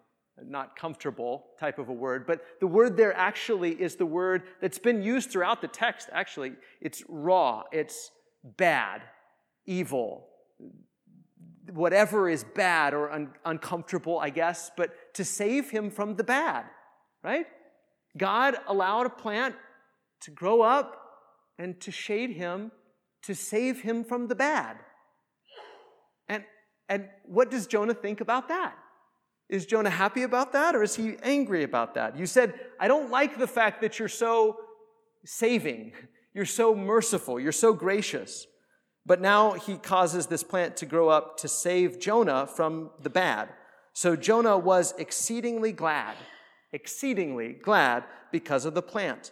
not 0.45 0.75
comfortable 0.75 1.47
type 1.59 1.79
of 1.79 1.89
a 1.89 1.93
word, 1.93 2.27
but 2.27 2.41
the 2.59 2.67
word 2.67 2.95
there 2.95 3.15
actually 3.15 3.71
is 3.71 3.95
the 3.95 4.05
word 4.05 4.43
that's 4.61 4.77
been 4.77 5.01
used 5.01 5.31
throughout 5.31 5.61
the 5.61 5.67
text, 5.67 6.09
actually. 6.13 6.53
It's 6.79 7.03
raw, 7.09 7.63
it's 7.71 8.11
bad, 8.43 9.01
evil. 9.65 10.27
whatever 11.73 12.29
is 12.29 12.43
bad 12.55 12.93
or 12.93 13.11
un- 13.11 13.33
uncomfortable, 13.45 14.19
I 14.19 14.29
guess, 14.29 14.71
but 14.77 15.13
to 15.15 15.25
save 15.25 15.69
him 15.69 15.89
from 15.89 16.15
the 16.15 16.23
bad, 16.23 16.65
right? 17.23 17.45
God 18.17 18.55
allowed 18.67 19.05
a 19.05 19.09
plant 19.09 19.55
to 20.21 20.31
grow 20.31 20.61
up 20.61 21.01
and 21.57 21.79
to 21.81 21.91
shade 21.91 22.31
him 22.31 22.71
to 23.27 23.35
save 23.35 23.81
him 23.81 24.05
from 24.05 24.27
the 24.27 24.35
bad. 24.35 24.77
And, 26.29 26.43
and 26.87 27.09
what 27.25 27.51
does 27.51 27.67
Jonah 27.67 27.93
think 27.93 28.21
about 28.21 28.47
that? 28.47 28.73
Is 29.49 29.65
Jonah 29.65 29.89
happy 29.89 30.23
about 30.23 30.53
that 30.53 30.75
or 30.75 30.83
is 30.83 30.95
he 30.95 31.17
angry 31.23 31.63
about 31.63 31.93
that? 31.95 32.17
You 32.17 32.25
said, 32.25 32.53
I 32.79 32.87
don't 32.87 33.11
like 33.11 33.37
the 33.37 33.47
fact 33.47 33.81
that 33.81 33.99
you're 33.99 34.07
so 34.07 34.57
saving, 35.25 35.93
you're 36.33 36.45
so 36.45 36.75
merciful, 36.75 37.39
you're 37.39 37.51
so 37.51 37.73
gracious. 37.73 38.47
But 39.05 39.21
now 39.21 39.53
he 39.53 39.77
causes 39.77 40.27
this 40.27 40.43
plant 40.43 40.77
to 40.77 40.85
grow 40.85 41.09
up 41.09 41.37
to 41.39 41.47
save 41.47 41.99
Jonah 41.99 42.45
from 42.47 42.91
the 43.01 43.09
bad. 43.09 43.49
So 43.93 44.15
Jonah 44.15 44.57
was 44.57 44.93
exceedingly 44.97 45.71
glad, 45.71 46.15
exceedingly 46.71 47.53
glad 47.53 48.03
because 48.31 48.65
of 48.65 48.73
the 48.73 48.81
plant. 48.81 49.31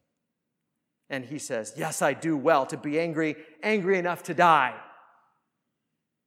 And 1.11 1.25
he 1.25 1.37
says, 1.37 1.73
Yes, 1.75 2.01
I 2.01 2.13
do 2.13 2.35
well 2.37 2.65
to 2.67 2.77
be 2.77 2.99
angry, 2.99 3.35
angry 3.61 3.99
enough 3.99 4.23
to 4.23 4.33
die 4.33 4.73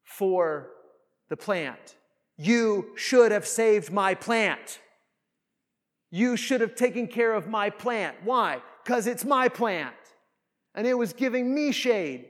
for 0.05 0.68
the 1.31 1.37
plant. 1.37 1.97
You 2.37 2.90
should 2.94 3.33
have 3.33 3.47
saved 3.47 3.90
my 3.90 4.14
plant. 4.14 4.81
You 6.11 6.37
should 6.37 6.61
have 6.61 6.75
taken 6.75 7.09
care 7.09 7.35
of 7.35 7.49
my 7.49 7.70
plant. 7.70 8.18
Why? 8.23 8.61
Because 8.85 9.07
it's 9.07 9.25
my 9.25 9.49
plant. 9.49 9.94
And 10.75 10.87
it 10.87 10.94
was 10.94 11.14
giving 11.14 11.55
me 11.55 11.73
shade. 11.73 12.27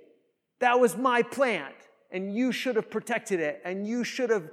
That 0.60 0.78
was 0.78 0.96
my 0.96 1.22
plant, 1.22 1.74
and 2.12 2.34
you 2.34 2.52
should 2.52 2.76
have 2.76 2.88
protected 2.88 3.40
it, 3.40 3.60
and 3.64 3.86
you 3.86 4.04
should 4.04 4.30
have 4.30 4.48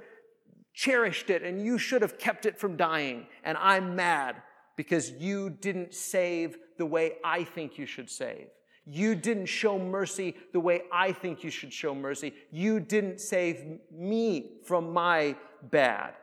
cherished 0.74 1.30
it, 1.30 1.42
and 1.42 1.64
you 1.64 1.78
should 1.78 2.02
have 2.02 2.18
kept 2.18 2.46
it 2.46 2.58
from 2.58 2.76
dying. 2.76 3.26
And 3.44 3.56
I'm 3.58 3.94
mad 3.94 4.42
because 4.76 5.10
you 5.12 5.50
didn't 5.50 5.94
save 5.94 6.56
the 6.78 6.86
way 6.86 7.14
I 7.24 7.44
think 7.44 7.78
you 7.78 7.86
should 7.86 8.10
save. 8.10 8.46
You 8.84 9.14
didn't 9.14 9.46
show 9.46 9.78
mercy 9.78 10.36
the 10.52 10.60
way 10.60 10.82
I 10.92 11.12
think 11.12 11.44
you 11.44 11.50
should 11.50 11.72
show 11.72 11.94
mercy. 11.94 12.34
You 12.50 12.80
didn't 12.80 13.20
save 13.20 13.64
me 13.92 14.58
from 14.64 14.92
my 14.92 15.36
bad. 15.62 16.14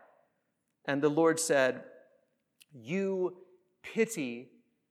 And 0.86 1.02
the 1.02 1.10
Lord 1.10 1.40
said, 1.40 1.84
You 2.74 3.38
pity 3.82 4.50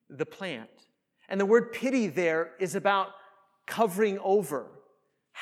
the 0.09 0.25
plant. 0.25 0.71
And 1.29 1.38
the 1.38 1.47
word 1.47 1.73
pity 1.73 2.07
there 2.07 2.53
is 2.59 2.75
about 2.75 3.11
covering 3.66 4.18
over 4.21 4.71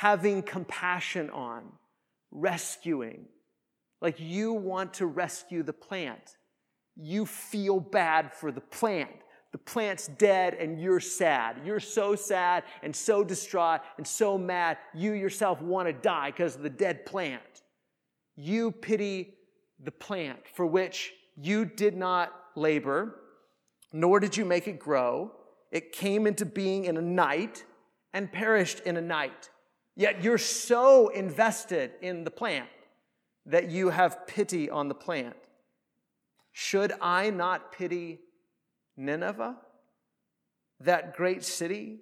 having 0.01 0.43
compassion 0.43 1.31
on, 1.31 1.65
rescuing. 2.31 3.25
Like 4.03 4.21
you 4.21 4.53
want 4.53 4.93
to 4.95 5.07
rescue 5.07 5.63
the 5.63 5.73
plant. 5.73 6.37
You 6.97 7.27
feel 7.27 7.79
bad 7.79 8.33
for 8.33 8.51
the 8.51 8.61
plant. 8.61 9.11
The 9.53 9.59
plant's 9.59 10.09
dead 10.09 10.55
and 10.55 10.81
you're 10.81 11.01
sad. 11.01 11.61
You're 11.65 11.81
so 11.81 12.15
sad 12.15 12.65
and 12.83 12.95
so 12.95 13.23
distraught 13.23 13.81
and 13.97 14.07
so 14.07 14.37
mad, 14.37 14.79
you 14.95 15.13
yourself 15.13 15.63
want 15.63 15.89
to 15.89 15.93
die 15.93 16.31
because 16.31 16.57
of 16.57 16.63
the 16.63 16.71
dead 16.71 17.07
plant. 17.07 17.43
You 18.35 18.71
pity 18.71 19.35
the 19.83 19.93
plant 19.93 20.41
for 20.55 20.67
which 20.67 21.13
you 21.37 21.65
did 21.65 21.97
not 21.97 22.33
labor, 22.55 23.15
nor 23.93 24.21
did 24.21 24.37
you 24.37 24.45
make 24.45 24.69
it 24.69 24.79
grow. 24.79 25.33
It 25.71 25.93
came 25.93 26.27
into 26.27 26.45
being 26.45 26.85
in 26.87 26.97
a 26.97 27.03
night 27.03 27.65
and 28.13 28.33
perished 28.33 28.81
in 28.81 28.97
a 28.97 29.03
night. 29.03 29.51
Yet 29.95 30.23
you're 30.23 30.39
so 30.39 31.09
invested 31.09 31.93
in 32.03 32.25
the 32.25 32.31
plant 32.31 32.69
that 33.47 33.71
you 33.71 33.91
have 33.91 34.27
pity 34.27 34.69
on 34.69 34.89
the 34.89 34.95
plant. 34.95 35.37
Should 36.59 36.95
I 37.03 37.29
not 37.29 37.71
pity 37.71 38.21
Nineveh, 38.97 39.59
that 40.81 41.15
great 41.15 41.45
city 41.45 41.99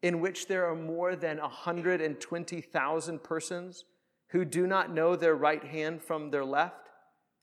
in 0.00 0.20
which 0.20 0.48
there 0.48 0.70
are 0.70 0.74
more 0.74 1.14
than 1.14 1.36
120,000 1.36 3.22
persons 3.22 3.84
who 4.30 4.46
do 4.46 4.66
not 4.66 4.90
know 4.90 5.16
their 5.16 5.34
right 5.34 5.62
hand 5.62 6.02
from 6.02 6.30
their 6.30 6.46
left, 6.46 6.88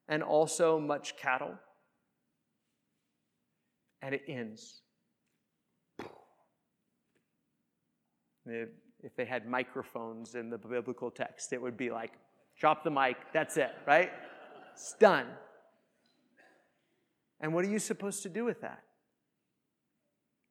and 0.07 0.23
also 0.23 0.79
much 0.79 1.15
cattle? 1.15 1.53
And 4.01 4.15
it 4.15 4.23
ends 4.27 4.81
if 8.47 9.15
they 9.15 9.25
had 9.25 9.47
microphones 9.47 10.33
in 10.33 10.49
the 10.49 10.57
biblical 10.57 11.11
text, 11.11 11.53
it 11.53 11.61
would 11.61 11.77
be 11.77 11.91
like, 11.91 12.13
drop 12.59 12.83
the 12.83 12.89
mic, 12.89 13.17
that's 13.31 13.57
it, 13.57 13.69
right? 13.85 14.09
It's 14.73 14.95
done. 14.99 15.27
And 17.41 17.53
what 17.53 17.65
are 17.65 17.69
you 17.69 17.79
supposed 17.79 18.23
to 18.23 18.29
do 18.29 18.45
with 18.45 18.61
that? 18.61 18.83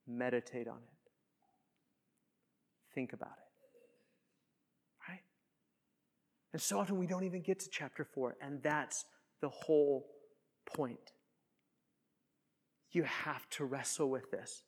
Meditate 0.05 0.67
on 0.67 0.77
it. 0.77 1.11
Think 2.93 3.13
about 3.13 3.31
it. 3.31 5.09
Right? 5.09 5.21
And 6.51 6.61
so 6.61 6.79
often 6.79 6.97
we 6.97 7.07
don't 7.07 7.23
even 7.23 7.41
get 7.41 7.59
to 7.61 7.69
chapter 7.69 8.03
4, 8.03 8.35
and 8.41 8.61
that's 8.61 9.05
the 9.41 9.49
whole 9.49 10.05
point. 10.75 11.13
You 12.91 13.03
have 13.03 13.49
to 13.51 13.63
wrestle 13.63 14.09
with 14.09 14.29
this. 14.31 14.63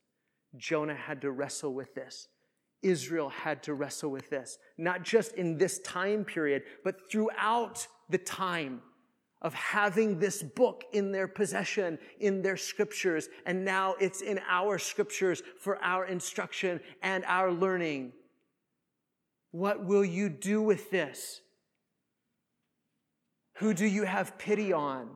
Jonah 0.55 0.95
had 0.95 1.21
to 1.21 1.31
wrestle 1.31 1.73
with 1.73 1.93
this. 1.93 2.29
Israel 2.81 3.29
had 3.29 3.63
to 3.63 3.73
wrestle 3.73 4.11
with 4.11 4.29
this, 4.29 4.57
not 4.77 5.03
just 5.03 5.33
in 5.33 5.57
this 5.57 5.79
time 5.79 6.23
period, 6.23 6.63
but 6.83 7.09
throughout 7.11 7.87
the 8.09 8.17
time 8.17 8.81
of 9.43 9.53
having 9.53 10.19
this 10.19 10.41
book 10.41 10.85
in 10.93 11.11
their 11.11 11.27
possession, 11.27 11.99
in 12.19 12.41
their 12.41 12.57
scriptures, 12.57 13.27
and 13.45 13.65
now 13.65 13.95
it's 13.99 14.21
in 14.21 14.39
our 14.49 14.79
scriptures 14.79 15.43
for 15.59 15.77
our 15.83 16.05
instruction 16.05 16.79
and 17.01 17.25
our 17.25 17.51
learning. 17.51 18.13
What 19.51 19.83
will 19.85 20.05
you 20.05 20.29
do 20.29 20.61
with 20.61 20.89
this? 20.89 21.41
Who 23.57 23.73
do 23.73 23.85
you 23.85 24.03
have 24.03 24.37
pity 24.37 24.73
on? 24.73 25.09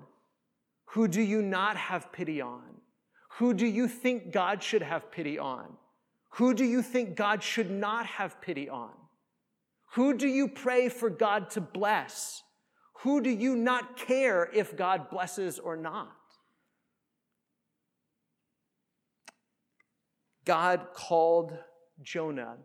Who 0.91 1.07
do 1.07 1.21
you 1.21 1.41
not 1.41 1.77
have 1.77 2.11
pity 2.11 2.41
on? 2.41 2.63
Who 3.37 3.53
do 3.53 3.65
you 3.65 3.87
think 3.87 4.31
God 4.31 4.61
should 4.61 4.81
have 4.81 5.11
pity 5.11 5.39
on? 5.39 5.77
Who 6.31 6.53
do 6.53 6.65
you 6.65 6.81
think 6.81 7.15
God 7.15 7.41
should 7.41 7.71
not 7.71 8.05
have 8.05 8.41
pity 8.41 8.69
on? 8.69 8.91
Who 9.93 10.13
do 10.13 10.27
you 10.27 10.47
pray 10.47 10.89
for 10.89 11.09
God 11.09 11.49
to 11.51 11.61
bless? 11.61 12.43
Who 13.01 13.21
do 13.21 13.29
you 13.29 13.55
not 13.55 13.97
care 13.97 14.49
if 14.53 14.75
God 14.75 15.09
blesses 15.09 15.59
or 15.59 15.77
not? 15.77 16.15
God 20.45 20.87
called 20.93 21.57
Jonah 22.01 22.57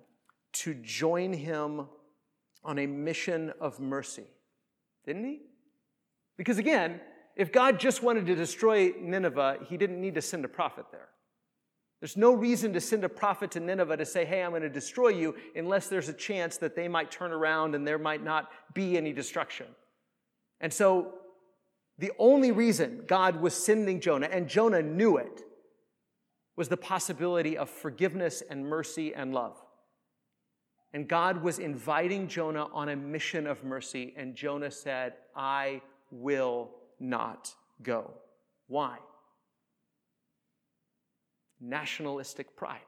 to 0.52 0.74
join 0.74 1.32
him 1.32 1.88
on 2.64 2.78
a 2.78 2.86
mission 2.86 3.52
of 3.60 3.80
mercy, 3.80 4.26
didn't 5.04 5.24
he? 5.24 5.40
Because 6.36 6.58
again, 6.58 7.00
if 7.34 7.50
God 7.50 7.80
just 7.80 8.02
wanted 8.02 8.26
to 8.26 8.34
destroy 8.34 8.92
Nineveh, 9.00 9.58
he 9.68 9.76
didn't 9.76 10.00
need 10.00 10.14
to 10.14 10.22
send 10.22 10.44
a 10.44 10.48
prophet 10.48 10.86
there. 10.92 11.08
There's 12.00 12.16
no 12.16 12.32
reason 12.32 12.72
to 12.72 12.80
send 12.80 13.04
a 13.04 13.08
prophet 13.08 13.50
to 13.52 13.60
Nineveh 13.60 13.96
to 13.96 14.04
say, 14.04 14.24
hey, 14.24 14.42
I'm 14.42 14.50
going 14.50 14.62
to 14.62 14.68
destroy 14.68 15.08
you, 15.08 15.34
unless 15.54 15.88
there's 15.88 16.08
a 16.08 16.12
chance 16.12 16.56
that 16.58 16.74
they 16.74 16.88
might 16.88 17.10
turn 17.10 17.32
around 17.32 17.74
and 17.74 17.86
there 17.86 17.98
might 17.98 18.24
not 18.24 18.50
be 18.74 18.96
any 18.96 19.12
destruction. 19.12 19.66
And 20.62 20.72
so, 20.72 21.12
the 21.98 22.12
only 22.18 22.52
reason 22.52 23.04
God 23.06 23.42
was 23.42 23.52
sending 23.52 24.00
Jonah, 24.00 24.28
and 24.32 24.48
Jonah 24.48 24.80
knew 24.80 25.18
it, 25.18 25.42
was 26.56 26.68
the 26.68 26.76
possibility 26.78 27.58
of 27.58 27.68
forgiveness 27.68 28.42
and 28.48 28.66
mercy 28.66 29.14
and 29.14 29.34
love. 29.34 29.60
And 30.94 31.06
God 31.06 31.42
was 31.42 31.58
inviting 31.58 32.28
Jonah 32.28 32.68
on 32.72 32.88
a 32.88 32.96
mission 32.96 33.46
of 33.46 33.62
mercy, 33.62 34.14
and 34.16 34.34
Jonah 34.34 34.70
said, 34.70 35.12
I 35.36 35.82
will 36.10 36.70
not 36.98 37.52
go. 37.82 38.14
Why? 38.68 38.96
nationalistic 41.62 42.56
pride, 42.56 42.80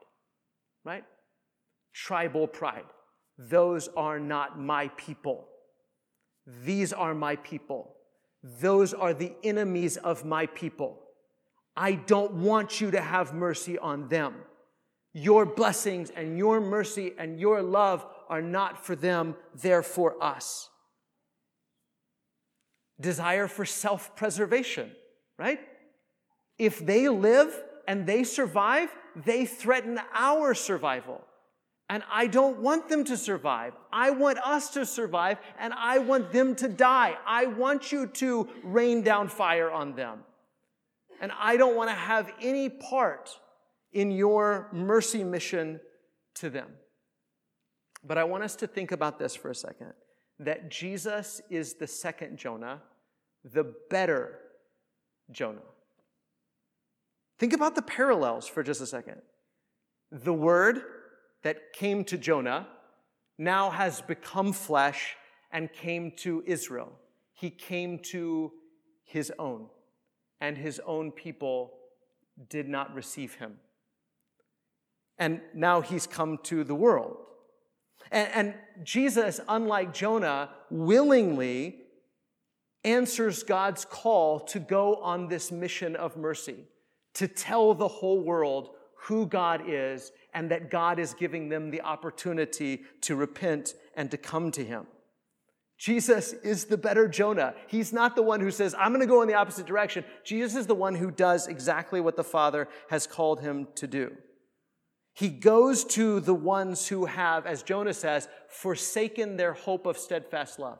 right? 0.83 1.05
Tribal 1.93 2.47
pride. 2.47 2.83
Those 3.37 3.87
are 3.95 4.19
not 4.19 4.59
my 4.59 4.89
people. 4.89 5.47
These 6.45 6.93
are 6.93 7.13
my 7.13 7.35
people. 7.37 7.91
those 8.61 8.93
are 8.93 9.11
the 9.11 9.33
enemies 9.43 9.97
of 9.97 10.23
my 10.23 10.45
people. 10.45 10.99
I 11.75 11.93
don't 11.93 12.33
want 12.33 12.79
you 12.79 12.91
to 12.91 13.01
have 13.01 13.33
mercy 13.33 13.79
on 13.79 14.07
them. 14.07 14.35
Your 15.13 15.47
blessings 15.47 16.11
and 16.11 16.37
your 16.37 16.61
mercy 16.61 17.13
and 17.17 17.39
your 17.39 17.63
love 17.63 18.05
are 18.29 18.41
not 18.43 18.85
for 18.85 18.95
them, 18.95 19.35
they're 19.55 19.81
for 19.81 20.21
us. 20.23 20.69
Desire 23.01 23.47
for 23.47 23.65
self 23.65 24.15
preservation, 24.15 24.91
right? 25.39 25.59
If 26.59 26.85
they 26.85 27.09
live 27.09 27.51
and 27.87 28.05
they 28.05 28.23
survive, 28.23 28.89
they 29.15 29.45
threaten 29.45 29.99
our 30.13 30.53
survival. 30.53 31.24
And 31.89 32.03
I 32.11 32.27
don't 32.27 32.59
want 32.59 32.89
them 32.89 33.03
to 33.05 33.17
survive. 33.17 33.73
I 33.93 34.09
want 34.09 34.39
us 34.39 34.71
to 34.71 34.85
survive, 34.85 35.37
and 35.59 35.71
I 35.73 35.99
want 35.99 36.31
them 36.31 36.55
to 36.55 36.67
die. 36.67 37.15
I 37.27 37.45
want 37.45 37.91
you 37.91 38.07
to 38.07 38.49
rain 38.63 39.03
down 39.03 39.27
fire 39.27 39.69
on 39.69 39.95
them. 39.95 40.19
And 41.21 41.31
I 41.39 41.57
don't 41.57 41.75
want 41.75 41.89
to 41.89 41.95
have 41.95 42.33
any 42.41 42.69
part 42.69 43.39
in 43.93 44.11
your 44.11 44.67
mercy 44.73 45.23
mission 45.23 45.79
to 46.35 46.49
them. 46.49 46.69
But 48.03 48.17
I 48.17 48.23
want 48.23 48.43
us 48.43 48.55
to 48.57 48.67
think 48.67 48.91
about 48.91 49.19
this 49.19 49.35
for 49.35 49.49
a 49.49 49.55
second 49.55 49.93
that 50.39 50.69
Jesus 50.69 51.39
is 51.49 51.75
the 51.75 51.87
second 51.87 52.37
Jonah, 52.37 52.81
the 53.45 53.73
better 53.89 54.39
Jonah. 55.31 55.61
Think 57.39 57.53
about 57.53 57.75
the 57.75 57.81
parallels 57.81 58.47
for 58.47 58.63
just 58.63 58.81
a 58.81 58.85
second. 58.85 59.21
The 60.11 60.33
word 60.33 60.81
that 61.45 61.73
came 61.73 62.03
to 62.03 62.17
Jonah 62.17 62.67
now 63.37 63.69
has 63.69 64.01
become 64.01 64.51
flesh 64.51 65.15
and 65.51 65.71
came 65.71 66.11
to 66.17 66.43
Israel. 66.47 66.91
He 67.33 67.51
came 67.51 67.99
to 68.05 68.51
his 69.03 69.31
own, 69.37 69.67
and 70.41 70.57
his 70.57 70.81
own 70.87 71.11
people 71.11 71.73
did 72.49 72.67
not 72.67 72.95
receive 72.95 73.35
him. 73.35 73.57
And 75.19 75.39
now 75.53 75.81
he's 75.81 76.07
come 76.07 76.39
to 76.45 76.63
the 76.63 76.73
world. 76.73 77.17
And, 78.11 78.27
and 78.33 78.53
Jesus, 78.83 79.39
unlike 79.47 79.93
Jonah, 79.93 80.49
willingly 80.71 81.75
answers 82.83 83.43
God's 83.43 83.85
call 83.85 84.39
to 84.39 84.59
go 84.59 84.95
on 84.95 85.27
this 85.27 85.51
mission 85.51 85.95
of 85.95 86.17
mercy, 86.17 86.65
to 87.13 87.27
tell 87.27 87.75
the 87.75 87.87
whole 87.87 88.23
world 88.23 88.69
who 89.05 89.27
God 89.27 89.61
is 89.67 90.11
and 90.35 90.51
that 90.51 90.69
God 90.69 90.99
is 90.99 91.15
giving 91.15 91.49
them 91.49 91.71
the 91.71 91.81
opportunity 91.81 92.83
to 93.01 93.15
repent 93.15 93.73
and 93.95 94.11
to 94.11 94.17
come 94.17 94.51
to 94.51 94.63
Him. 94.63 94.85
Jesus 95.77 96.33
is 96.33 96.65
the 96.65 96.77
better 96.77 97.07
Jonah. 97.07 97.55
He's 97.67 97.91
not 97.91 98.15
the 98.15 98.21
one 98.21 98.41
who 98.41 98.51
says, 98.51 98.75
I'm 98.77 98.91
going 98.91 99.01
to 99.01 99.07
go 99.07 99.21
in 99.21 99.27
the 99.27 99.33
opposite 99.33 99.65
direction. 99.65 100.05
Jesus 100.23 100.55
is 100.55 100.67
the 100.67 100.75
one 100.75 100.95
who 100.95 101.09
does 101.09 101.47
exactly 101.47 101.99
what 101.99 102.15
the 102.15 102.23
Father 102.23 102.67
has 102.89 103.07
called 103.07 103.41
him 103.41 103.67
to 103.75 103.87
do. 103.87 104.15
He 105.13 105.29
goes 105.29 105.83
to 105.85 106.19
the 106.19 106.33
ones 106.33 106.87
who 106.87 107.05
have, 107.05 107.45
as 107.45 107.63
Jonah 107.63 107.93
says, 107.93 108.27
forsaken 108.49 109.37
their 109.37 109.53
hope 109.53 109.85
of 109.85 109.97
steadfast 109.97 110.59
love. 110.59 110.79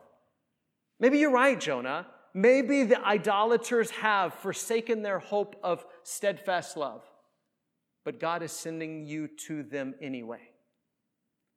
Maybe 0.99 1.19
you're 1.19 1.31
right, 1.31 1.59
Jonah. 1.59 2.07
Maybe 2.33 2.83
the 2.83 3.05
idolaters 3.05 3.91
have 3.91 4.33
forsaken 4.33 5.01
their 5.01 5.19
hope 5.19 5.55
of 5.63 5.85
steadfast 6.03 6.75
love 6.75 7.01
but 8.05 8.19
God 8.19 8.43
is 8.43 8.51
sending 8.51 9.05
you 9.05 9.27
to 9.47 9.63
them 9.63 9.95
anyway. 9.99 10.51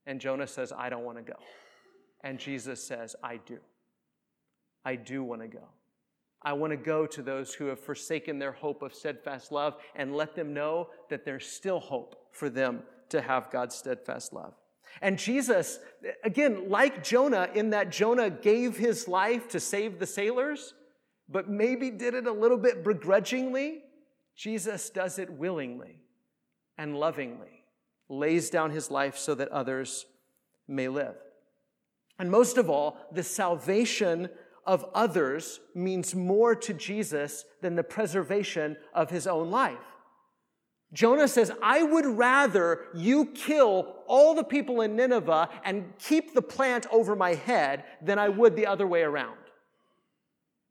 And 0.07 0.21
Jonah 0.21 0.47
says, 0.47 0.73
I 0.77 0.89
don't 0.89 1.05
want 1.05 1.19
to 1.19 1.23
go. 1.23 1.39
And 2.25 2.39
Jesus 2.39 2.83
says, 2.83 3.15
I 3.23 3.37
do. 3.37 3.59
I 4.85 4.97
do 4.97 5.23
want 5.23 5.43
to 5.43 5.49
go. 5.49 5.69
I 6.41 6.55
want 6.55 6.71
to 6.71 6.77
go 6.77 7.07
to 7.07 7.21
those 7.21 7.53
who 7.53 7.67
have 7.67 7.79
forsaken 7.79 8.39
their 8.39 8.53
hope 8.53 8.81
of 8.83 8.95
steadfast 8.95 9.53
love 9.53 9.77
and 9.95 10.17
let 10.17 10.35
them 10.35 10.55
know 10.55 10.89
that 11.11 11.25
there's 11.25 11.47
still 11.47 11.81
hope 11.81 12.17
for 12.33 12.49
them 12.49 12.83
to 13.11 13.21
have 13.21 13.51
God's 13.51 13.75
steadfast 13.75 14.33
love. 14.33 14.55
And 15.03 15.19
Jesus, 15.19 15.81
again, 16.25 16.71
like 16.71 17.05
Jonah, 17.05 17.51
in 17.55 17.71
that 17.71 17.91
Jonah 17.91 18.31
gave 18.31 18.77
his 18.79 19.07
life 19.07 19.49
to 19.51 19.61
save 19.61 19.99
the 19.99 20.07
sailors, 20.07 20.73
but 21.29 21.51
maybe 21.51 21.91
did 21.91 22.15
it 22.15 22.27
a 22.27 22.33
little 22.33 22.57
bit 22.57 22.83
begrudgingly, 22.83 23.83
Jesus 24.35 24.89
does 24.89 25.19
it 25.19 25.31
willingly 25.31 26.01
and 26.79 26.97
lovingly 26.97 27.65
lays 28.09 28.49
down 28.49 28.71
his 28.71 28.91
life 28.91 29.19
so 29.19 29.35
that 29.35 29.49
others 29.49 30.07
may 30.67 30.89
live. 30.89 31.17
And 32.19 32.31
most 32.31 32.57
of 32.57 32.71
all, 32.71 32.99
the 33.13 33.23
salvation 33.23 34.29
of 34.65 34.85
others 34.95 35.61
means 35.75 36.15
more 36.15 36.55
to 36.55 36.75
Jesus 36.75 37.45
than 37.61 37.75
the 37.75 37.85
preservation 37.85 38.77
of 38.95 39.11
his 39.11 39.27
own 39.27 39.51
life. 39.51 39.79
Jonah 40.93 41.29
says, 41.29 41.53
I 41.63 41.83
would 41.83 42.07
rather 42.07 42.87
you 42.95 43.27
kill 43.27 43.95
all 44.07 44.35
the 44.35 44.45
people 44.45 44.81
in 44.81 44.97
Nineveh 44.97 45.51
and 45.65 45.93
keep 45.99 46.33
the 46.33 46.43
plant 46.43 46.87
over 46.91 47.15
my 47.15 47.35
head 47.35 47.85
than 48.01 48.19
I 48.19 48.31
would 48.31 48.57
the 48.57 48.67
other 48.67 48.87
way 48.87 49.03
around. 49.03 49.37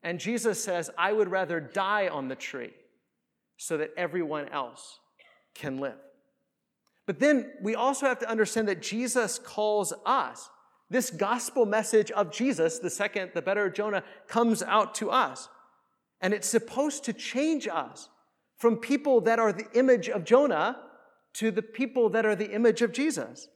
And 0.02 0.20
Jesus 0.20 0.64
says, 0.64 0.90
I 0.98 1.14
would 1.14 1.30
rather 1.30 1.60
die 1.60 2.08
on 2.08 2.30
the 2.30 2.36
tree 2.36 2.74
so 3.58 3.78
that 3.78 3.92
everyone 3.96 4.50
else 4.50 5.00
can 5.58 5.80
live. 5.80 5.98
But 7.06 7.20
then 7.20 7.52
we 7.62 7.74
also 7.74 8.06
have 8.06 8.20
to 8.20 8.30
understand 8.30 8.68
that 8.68 8.82
Jesus 8.82 9.40
calls 9.40 9.94
us. 10.06 10.50
This 10.90 11.10
gospel 11.10 11.66
message 11.66 12.12
of 12.12 12.32
Jesus, 12.32 12.80
the 12.80 12.90
second, 12.90 13.32
the 13.34 13.42
better 13.42 13.70
Jonah, 13.70 14.04
comes 14.28 14.62
out 14.62 14.96
to 14.96 15.10
us. 15.10 15.50
And 16.22 16.34
it's 16.34 16.48
supposed 16.48 17.04
to 17.06 17.14
change 17.14 17.68
us 17.68 18.10
from 18.58 18.78
people 18.78 19.22
that 19.22 19.40
are 19.40 19.54
the 19.54 19.68
image 19.74 20.10
of 20.10 20.24
Jonah 20.24 20.78
to 21.34 21.52
the 21.52 21.62
people 21.62 22.10
that 22.10 22.26
are 22.26 22.36
the 22.36 22.52
image 22.52 22.82
of 22.82 22.92
Jesus, 22.92 23.48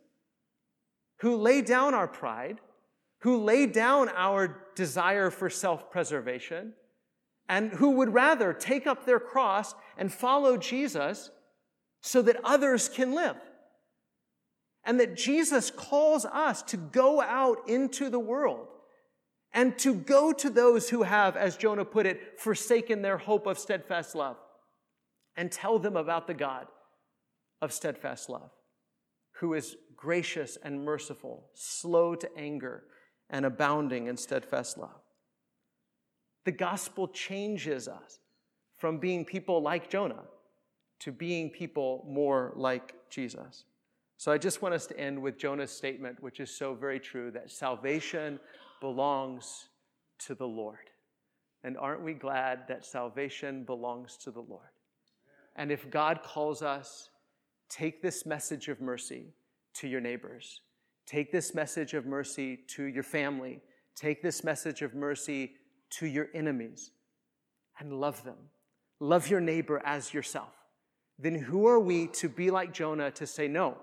who 1.18 1.36
lay 1.36 1.62
down 1.62 1.93
our 1.93 2.08
pride, 2.08 2.60
who 3.20 3.38
lay 3.38 3.66
down 3.66 4.10
our 4.10 4.66
desire 4.76 5.32
for 5.32 5.49
self 5.49 5.89
preservation, 5.89 6.74
and 7.49 7.72
who 7.72 7.91
would 7.91 8.14
rather 8.14 8.54
take 8.54 8.86
up 8.86 9.06
their 9.06 9.20
cross 9.20 9.74
and 9.97 10.14
follow 10.14 10.58
Jesus 10.58 11.32
so 12.02 12.22
that 12.24 12.38
others 12.43 12.89
can 12.89 13.14
live. 13.14 13.38
And 14.84 14.99
that 14.99 15.16
Jesus 15.16 15.70
calls 15.70 16.26
us 16.26 16.64
to 16.64 16.78
go 16.78 17.22
out 17.22 17.70
into 17.70 18.10
the 18.10 18.20
world 18.20 18.68
and 19.54 19.78
to 19.80 19.93
go 19.93 20.32
to 20.34 20.49
those 20.49 20.89
who 20.89 21.04
have, 21.04 21.38
as 21.38 21.56
Jonah 21.56 21.86
put 21.86 22.06
it, 22.06 22.39
forsaken 22.39 23.02
their 23.02 23.18
hope 23.18 23.45
of 23.45 23.60
steadfast 23.60 24.16
love 24.16 24.38
and 25.36 25.52
tell 25.52 25.78
them 25.78 25.95
about 25.95 26.26
the 26.26 26.34
God 26.34 26.68
of 27.62 27.72
steadfast 27.72 28.30
love, 28.30 28.49
who 29.34 29.54
is 29.54 29.76
gracious 29.95 30.58
and 30.64 30.84
merciful, 30.84 31.45
slow 31.54 32.16
to 32.16 32.30
anger, 32.36 32.84
and 33.30 33.45
abounding 33.45 34.08
in 34.08 34.18
steadfast 34.18 34.78
love. 34.78 34.99
The 36.45 36.52
gospel 36.52 37.08
changes 37.08 37.88
us 37.88 38.20
from 38.78 38.97
being 38.97 39.26
people 39.26 39.62
like 39.62 39.89
Jonah 39.89 40.24
to 41.02 41.12
being 41.12 41.49
people 41.49 42.06
more 42.08 42.54
like 42.56 42.93
Jesus. 43.10 43.66
So 44.18 44.32
I 44.32 44.38
just 44.38 44.62
want 44.62 44.76
us 44.76 44.86
to 44.86 44.99
end 44.99 45.20
with 45.20 45.38
Jonah's 45.38 45.72
statement, 45.72 46.22
which 46.22 46.39
is 46.39 46.56
so 46.56 46.76
very 46.76 46.99
true 46.99 47.32
that 47.32 47.52
salvation 47.52 48.39
belongs 48.80 49.68
to 50.20 50.36
the 50.36 50.47
Lord. 50.47 50.91
And 51.64 51.76
aren't 51.76 52.04
we 52.04 52.14
glad 52.14 52.68
that 52.68 52.86
salvation 52.86 53.64
belongs 53.64 54.16
to 54.18 54.32
the 54.32 54.41
Lord? 54.41 54.70
And 55.56 55.72
if 55.72 55.89
God 55.89 56.22
calls 56.24 56.62
us, 56.62 57.10
take 57.68 58.04
this 58.04 58.28
message 58.28 58.68
of 58.68 58.80
mercy 58.80 59.34
to 59.74 59.88
your 59.88 60.02
neighbors. 60.02 60.62
Take 61.08 61.32
this 61.32 61.56
message 61.56 61.95
of 61.95 62.06
mercy 62.06 62.60
to 62.76 62.84
your 62.84 63.04
family. 63.04 63.60
Take 63.95 64.22
this 64.22 64.43
message 64.43 64.84
of 64.84 64.93
mercy 64.93 65.54
to 65.91 66.06
your 66.06 66.28
enemies 66.36 66.91
and 67.80 67.91
love 67.91 68.24
them. 68.24 68.38
Love 68.99 69.30
your 69.30 69.41
neighbor 69.41 69.82
as 69.84 70.14
yourself 70.14 70.61
then 71.22 71.36
who 71.36 71.67
are 71.67 71.80
we 71.80 72.07
to 72.07 72.28
be 72.28 72.49
like 72.49 72.74
Jonah 72.74 73.11
to 73.11 73.28
say, 73.28 73.47
No, 73.47 73.78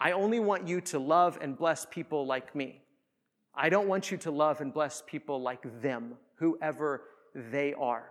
I 0.00 0.12
only 0.12 0.40
want 0.40 0.66
you 0.66 0.80
to 0.80 0.98
love 0.98 1.38
and 1.40 1.56
bless 1.56 1.86
people 1.86 2.26
like 2.26 2.54
me. 2.54 2.80
I 3.54 3.68
don't 3.68 3.88
want 3.88 4.10
you 4.10 4.16
to 4.18 4.30
love 4.30 4.60
and 4.60 4.72
bless 4.72 5.02
people 5.06 5.42
like 5.42 5.82
them, 5.82 6.14
whoever 6.36 7.02
they 7.34 7.74
are. 7.74 8.10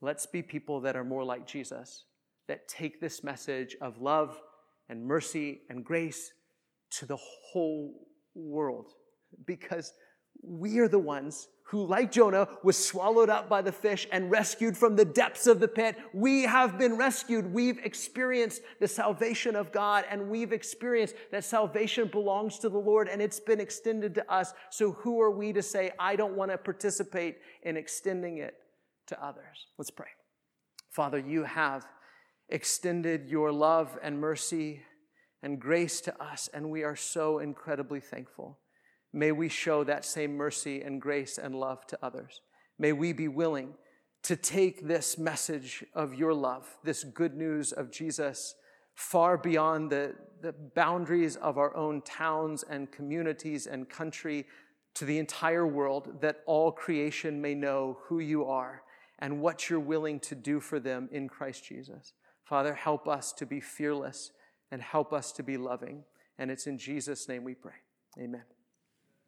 Let's 0.00 0.26
be 0.26 0.42
people 0.42 0.80
that 0.82 0.96
are 0.96 1.04
more 1.04 1.24
like 1.24 1.46
Jesus, 1.46 2.04
that 2.46 2.68
take 2.68 3.00
this 3.00 3.24
message 3.24 3.76
of 3.80 4.00
love 4.00 4.40
and 4.88 5.04
mercy 5.04 5.62
and 5.68 5.84
grace 5.84 6.32
to 6.90 7.06
the 7.06 7.18
whole 7.18 8.08
world 8.34 8.92
because 9.44 9.92
we 10.42 10.78
are 10.78 10.88
the 10.88 10.98
ones 10.98 11.48
who, 11.70 11.86
like 11.86 12.10
Jonah, 12.10 12.48
was 12.64 12.76
swallowed 12.76 13.30
up 13.30 13.48
by 13.48 13.62
the 13.62 13.70
fish 13.70 14.08
and 14.10 14.28
rescued 14.28 14.76
from 14.76 14.96
the 14.96 15.04
depths 15.04 15.46
of 15.46 15.60
the 15.60 15.68
pit. 15.68 15.96
We 16.12 16.42
have 16.42 16.76
been 16.78 16.96
rescued. 16.96 17.52
We've 17.52 17.78
experienced 17.78 18.62
the 18.80 18.88
salvation 18.88 19.54
of 19.54 19.70
God, 19.70 20.04
and 20.10 20.28
we've 20.28 20.52
experienced 20.52 21.14
that 21.30 21.44
salvation 21.44 22.08
belongs 22.08 22.58
to 22.58 22.68
the 22.68 22.78
Lord 22.78 23.06
and 23.06 23.22
it's 23.22 23.38
been 23.38 23.60
extended 23.60 24.16
to 24.16 24.32
us. 24.32 24.52
So, 24.70 24.92
who 24.92 25.20
are 25.20 25.30
we 25.30 25.52
to 25.52 25.62
say, 25.62 25.92
I 25.96 26.16
don't 26.16 26.34
want 26.34 26.50
to 26.50 26.58
participate 26.58 27.36
in 27.62 27.76
extending 27.76 28.38
it 28.38 28.54
to 29.06 29.24
others? 29.24 29.68
Let's 29.78 29.90
pray. 29.90 30.08
Father, 30.90 31.18
you 31.18 31.44
have 31.44 31.86
extended 32.48 33.28
your 33.28 33.52
love 33.52 33.96
and 34.02 34.20
mercy 34.20 34.82
and 35.40 35.60
grace 35.60 36.00
to 36.00 36.22
us, 36.22 36.48
and 36.52 36.68
we 36.68 36.82
are 36.82 36.96
so 36.96 37.38
incredibly 37.38 38.00
thankful. 38.00 38.58
May 39.12 39.32
we 39.32 39.48
show 39.48 39.84
that 39.84 40.04
same 40.04 40.36
mercy 40.36 40.82
and 40.82 41.00
grace 41.00 41.38
and 41.38 41.54
love 41.54 41.86
to 41.88 41.98
others. 42.02 42.40
May 42.78 42.92
we 42.92 43.12
be 43.12 43.28
willing 43.28 43.74
to 44.22 44.36
take 44.36 44.86
this 44.86 45.18
message 45.18 45.84
of 45.94 46.14
your 46.14 46.34
love, 46.34 46.76
this 46.84 47.04
good 47.04 47.34
news 47.34 47.72
of 47.72 47.90
Jesus, 47.90 48.54
far 48.94 49.36
beyond 49.38 49.90
the, 49.90 50.14
the 50.42 50.52
boundaries 50.74 51.36
of 51.36 51.58
our 51.58 51.74
own 51.76 52.02
towns 52.02 52.62
and 52.62 52.92
communities 52.92 53.66
and 53.66 53.88
country 53.88 54.46
to 54.94 55.04
the 55.04 55.18
entire 55.18 55.66
world, 55.66 56.20
that 56.20 56.40
all 56.46 56.70
creation 56.70 57.40
may 57.40 57.54
know 57.54 57.98
who 58.04 58.18
you 58.18 58.44
are 58.44 58.82
and 59.20 59.40
what 59.40 59.70
you're 59.70 59.80
willing 59.80 60.20
to 60.20 60.34
do 60.34 60.60
for 60.60 60.80
them 60.80 61.08
in 61.12 61.28
Christ 61.28 61.64
Jesus. 61.64 62.12
Father, 62.44 62.74
help 62.74 63.06
us 63.06 63.32
to 63.34 63.46
be 63.46 63.60
fearless 63.60 64.32
and 64.70 64.82
help 64.82 65.12
us 65.12 65.32
to 65.32 65.42
be 65.42 65.56
loving. 65.56 66.04
And 66.38 66.50
it's 66.50 66.66
in 66.66 66.78
Jesus' 66.78 67.28
name 67.28 67.44
we 67.44 67.54
pray. 67.54 67.74
Amen. 68.18 68.42